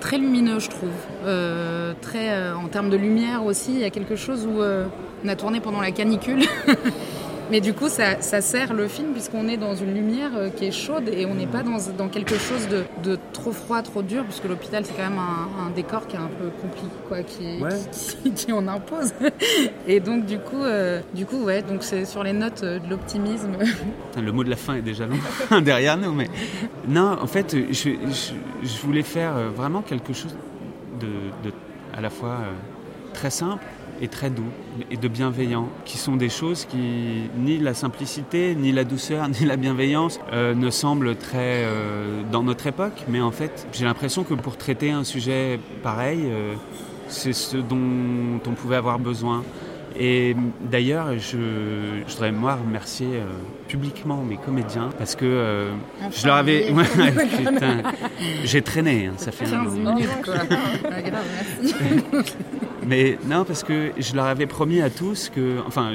très 0.00 0.18
lumineux, 0.18 0.58
je 0.58 0.70
trouve. 0.70 0.90
Euh, 1.24 1.92
euh, 2.14 2.54
en 2.54 2.68
termes 2.68 2.90
de 2.90 2.96
lumière 2.96 3.44
aussi, 3.44 3.72
il 3.72 3.80
y 3.80 3.84
a 3.84 3.90
quelque 3.90 4.16
chose 4.16 4.46
où 4.46 4.60
euh, 4.60 4.86
on 5.24 5.28
a 5.28 5.36
tourné 5.36 5.60
pendant 5.60 5.80
la 5.80 5.90
canicule. 5.90 6.44
Mais 7.50 7.60
du 7.60 7.72
coup, 7.74 7.88
ça, 7.88 8.20
sert 8.20 8.74
le 8.74 8.88
film 8.88 9.12
puisqu'on 9.12 9.48
est 9.48 9.56
dans 9.56 9.74
une 9.74 9.94
lumière 9.94 10.32
qui 10.56 10.66
est 10.66 10.72
chaude 10.72 11.08
et 11.08 11.26
on 11.26 11.34
n'est 11.34 11.46
pas 11.46 11.62
dans, 11.62 11.78
dans, 11.96 12.08
quelque 12.08 12.36
chose 12.36 12.68
de, 12.68 13.18
trop 13.32 13.52
froid, 13.52 13.82
trop 13.82 14.02
dur, 14.02 14.24
puisque 14.24 14.44
l'hôpital, 14.44 14.84
c'est 14.84 14.94
quand 14.94 15.08
même 15.08 15.18
un, 15.18 15.70
décor 15.74 16.06
qui 16.06 16.16
est 16.16 16.20
un 16.20 16.28
peu 16.28 16.48
compliqué, 16.60 16.94
quoi, 17.08 17.22
qui, 17.22 18.30
qui, 18.34 18.52
en 18.52 18.66
impose. 18.66 19.12
Et 19.86 20.00
donc, 20.00 20.26
du 20.26 20.38
coup, 20.38 20.62
du 21.14 21.26
coup 21.26 21.44
ouais, 21.44 21.62
donc 21.62 21.82
c'est 21.82 22.04
sur 22.04 22.22
les 22.24 22.32
notes 22.32 22.62
de 22.64 22.88
l'optimisme. 22.88 23.56
Le 24.20 24.32
mot 24.32 24.44
de 24.44 24.50
la 24.50 24.56
fin 24.56 24.74
est 24.74 24.82
déjà 24.82 25.06
long 25.06 25.60
derrière 25.60 25.96
nous, 25.96 26.12
mais 26.12 26.28
non, 26.88 27.16
en 27.20 27.26
fait, 27.26 27.56
je, 27.70 27.90
je 28.62 28.78
voulais 28.82 29.02
faire 29.02 29.34
vraiment 29.54 29.82
quelque 29.82 30.12
chose 30.12 30.34
de, 31.00 31.52
à 31.96 32.00
la 32.00 32.10
fois 32.10 32.28
euh, 32.28 32.52
très 33.14 33.30
simple 33.30 33.64
et 34.00 34.08
très 34.08 34.30
doux 34.30 34.50
et 34.90 34.96
de 34.96 35.08
bienveillant, 35.08 35.68
qui 35.84 35.98
sont 35.98 36.16
des 36.16 36.28
choses 36.28 36.64
qui, 36.64 37.30
ni 37.38 37.58
la 37.58 37.74
simplicité, 37.74 38.54
ni 38.54 38.72
la 38.72 38.84
douceur, 38.84 39.28
ni 39.40 39.46
la 39.46 39.56
bienveillance 39.56 40.20
euh, 40.32 40.54
ne 40.54 40.70
semblent 40.70 41.16
très 41.16 41.64
euh, 41.64 42.22
dans 42.30 42.42
notre 42.42 42.66
époque, 42.66 43.04
mais 43.08 43.20
en 43.20 43.30
fait 43.32 43.66
j'ai 43.72 43.84
l'impression 43.84 44.24
que 44.24 44.34
pour 44.34 44.56
traiter 44.56 44.90
un 44.90 45.04
sujet 45.04 45.58
pareil, 45.82 46.30
c'est 47.08 47.32
ce 47.32 47.56
dont 47.56 48.40
on 48.46 48.52
pouvait 48.52 48.76
avoir 48.76 48.98
besoin. 48.98 49.42
Et 49.98 50.36
d'ailleurs, 50.60 51.18
je, 51.18 52.02
voudrais 52.06 52.32
moi 52.32 52.56
remercier 52.56 53.06
euh, 53.14 53.24
publiquement 53.66 54.22
mes 54.22 54.36
comédiens 54.36 54.90
parce 54.98 55.16
que 55.16 55.24
euh, 55.24 55.70
je 56.10 56.26
leur 56.26 56.36
avais. 56.36 56.72
j'ai 58.44 58.60
traîné, 58.60 59.06
hein, 59.06 59.14
ça 59.16 59.32
fait 59.32 59.46
15 59.46 59.74
minutes 59.74 60.08
quoi. 60.22 60.34
Mais 62.86 63.18
non, 63.26 63.44
parce 63.44 63.64
que 63.64 63.90
je 63.98 64.14
leur 64.14 64.26
avais 64.26 64.46
promis 64.46 64.80
à 64.80 64.90
tous 64.90 65.28
que. 65.28 65.58
Enfin, 65.66 65.94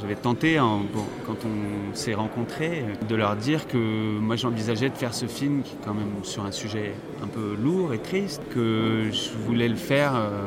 j'avais 0.00 0.14
tenté, 0.14 0.56
quand 0.56 1.36
on 1.44 1.94
s'est 1.94 2.14
rencontrés, 2.14 2.84
de 3.08 3.14
leur 3.14 3.36
dire 3.36 3.68
que 3.68 4.18
moi 4.18 4.36
j'envisageais 4.36 4.88
de 4.88 4.94
faire 4.96 5.12
ce 5.12 5.26
film 5.26 5.62
qui 5.62 5.74
est 5.74 5.84
quand 5.84 5.94
même 5.94 6.12
sur 6.22 6.44
un 6.44 6.52
sujet 6.52 6.94
un 7.22 7.26
peu 7.26 7.54
lourd 7.62 7.92
et 7.92 7.98
triste, 7.98 8.42
que 8.54 9.10
je 9.12 9.30
voulais 9.46 9.68
le 9.68 9.76
faire. 9.76 10.14
Euh, 10.16 10.46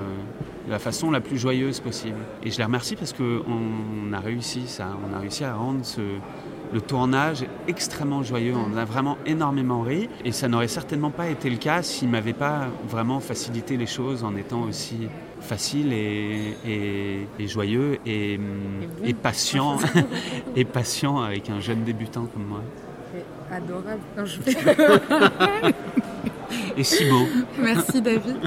de 0.66 0.72
la 0.72 0.80
façon 0.80 1.12
la 1.12 1.20
plus 1.20 1.38
joyeuse 1.38 1.82
possible. 1.82 2.20
Et 2.42 2.50
je 2.50 2.58
les 2.58 2.64
remercie 2.64 2.96
parce 2.96 3.12
qu'on 3.12 4.14
a 4.14 4.20
réussi 4.22 4.68
ça, 4.68 4.98
on 5.06 5.14
a 5.14 5.20
réussi 5.20 5.44
à 5.44 5.56
rendre 5.56 5.82
le 6.74 6.82
tournage 6.82 7.46
extrêmement 7.68 8.24
joyeux. 8.24 8.56
On 8.56 8.78
a 8.78 8.86
vraiment 8.86 9.18
énormément 9.26 9.82
ri 9.82 10.10
et 10.24 10.32
ça 10.32 10.48
n'aurait 10.48 10.68
certainement 10.68 11.12
pas 11.12 11.30
été 11.30 11.50
le 11.50 11.58
cas 11.58 11.84
s'il 11.84 12.10
m'avait 12.10 12.34
pas 12.34 12.68
vraiment 12.88 13.20
facilité 13.20 13.78
les 13.78 13.86
choses 13.86 14.24
en 14.24 14.36
étant 14.36 14.64
aussi 14.64 15.10
facile 15.44 15.94
et, 15.94 16.56
et, 17.40 17.48
joyeux 17.48 18.00
et, 18.06 18.40
et 19.04 19.14
patient 19.14 19.78
et 20.56 20.66
patient 20.66 21.22
avec 21.22 21.50
un 21.50 21.60
jeune 21.60 21.84
débutant 21.84 22.26
comme 22.26 22.46
moi. 22.46 22.62
Adorable. 23.52 24.00
et 26.78 26.84
si 26.84 27.06
beau. 27.06 27.28
Merci 27.60 28.02
David. 28.02 28.38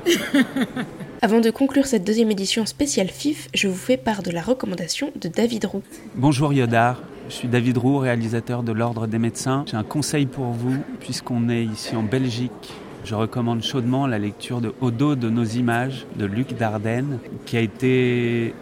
Avant 1.23 1.40
de 1.40 1.51
conclure 1.51 1.87
cette 1.87 2.05
deuxième 2.05 2.31
édition 2.31 2.66
spéciale 2.66 3.09
FIF, 3.09 3.49
je 3.55 3.68
vous 3.68 3.77
fais 3.77 3.97
part 3.97 4.23
de 4.23 4.31
la 4.31 4.42
recommandation 4.42 5.12
de 5.20 5.29
David 5.29 5.64
Roux. 5.66 5.83
Bonjour 6.14 6.53
Yodar, 6.53 7.01
je 7.29 7.35
suis 7.35 7.49
David 7.49 7.79
Roux, 7.79 7.99
réalisateur 7.99 8.62
de 8.62 8.73
l'Ordre 8.73 9.07
des 9.07 9.18
médecins. 9.18 9.64
J'ai 9.70 9.77
un 9.77 9.85
conseil 9.85 10.27
pour 10.27 10.47
vous, 10.47 10.77
puisqu'on 11.01 11.49
est 11.49 11.64
ici 11.64 11.97
en 11.97 12.03
Belgique. 12.03 12.73
Je 13.07 13.14
recommande 13.14 13.62
chaudement 13.62 14.09
la 14.09 14.19
lecture 14.19 14.61
de 14.61 14.73
Au 14.81 14.90
dos 14.90 15.14
de 15.14 15.31
nos 15.31 15.45
images 15.45 16.07
de 16.16 16.25
Luc 16.25 16.57
Dardenne, 16.59 17.21
qui 17.45 17.57
a 17.57 17.61
été 17.61 18.53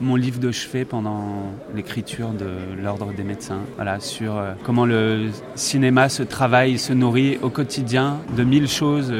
mon 0.00 0.16
livre 0.16 0.40
de 0.40 0.50
chevet 0.50 0.84
pendant 0.84 1.52
l'écriture 1.72 2.30
de 2.30 2.82
l'Ordre 2.82 3.12
des 3.16 3.22
médecins. 3.22 3.60
Voilà, 3.76 4.00
sur 4.00 4.36
euh, 4.36 4.54
comment 4.64 4.86
le 4.86 5.28
cinéma 5.54 6.08
se 6.08 6.24
travaille, 6.24 6.78
se 6.78 6.92
nourrit 6.92 7.38
au 7.42 7.48
quotidien 7.48 8.18
de 8.36 8.42
mille 8.42 8.66
choses 8.66 9.12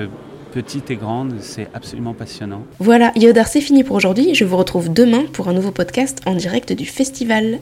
petite 0.52 0.90
et 0.90 0.96
grande, 0.96 1.34
c'est 1.40 1.68
absolument 1.74 2.12
passionnant. 2.12 2.62
Voilà, 2.78 3.10
Yodar, 3.16 3.48
c'est 3.48 3.62
fini 3.62 3.84
pour 3.84 3.96
aujourd'hui. 3.96 4.34
Je 4.34 4.44
vous 4.44 4.56
retrouve 4.56 4.92
demain 4.92 5.24
pour 5.32 5.48
un 5.48 5.54
nouveau 5.54 5.72
podcast 5.72 6.20
en 6.26 6.34
direct 6.34 6.72
du 6.72 6.84
festival. 6.84 7.44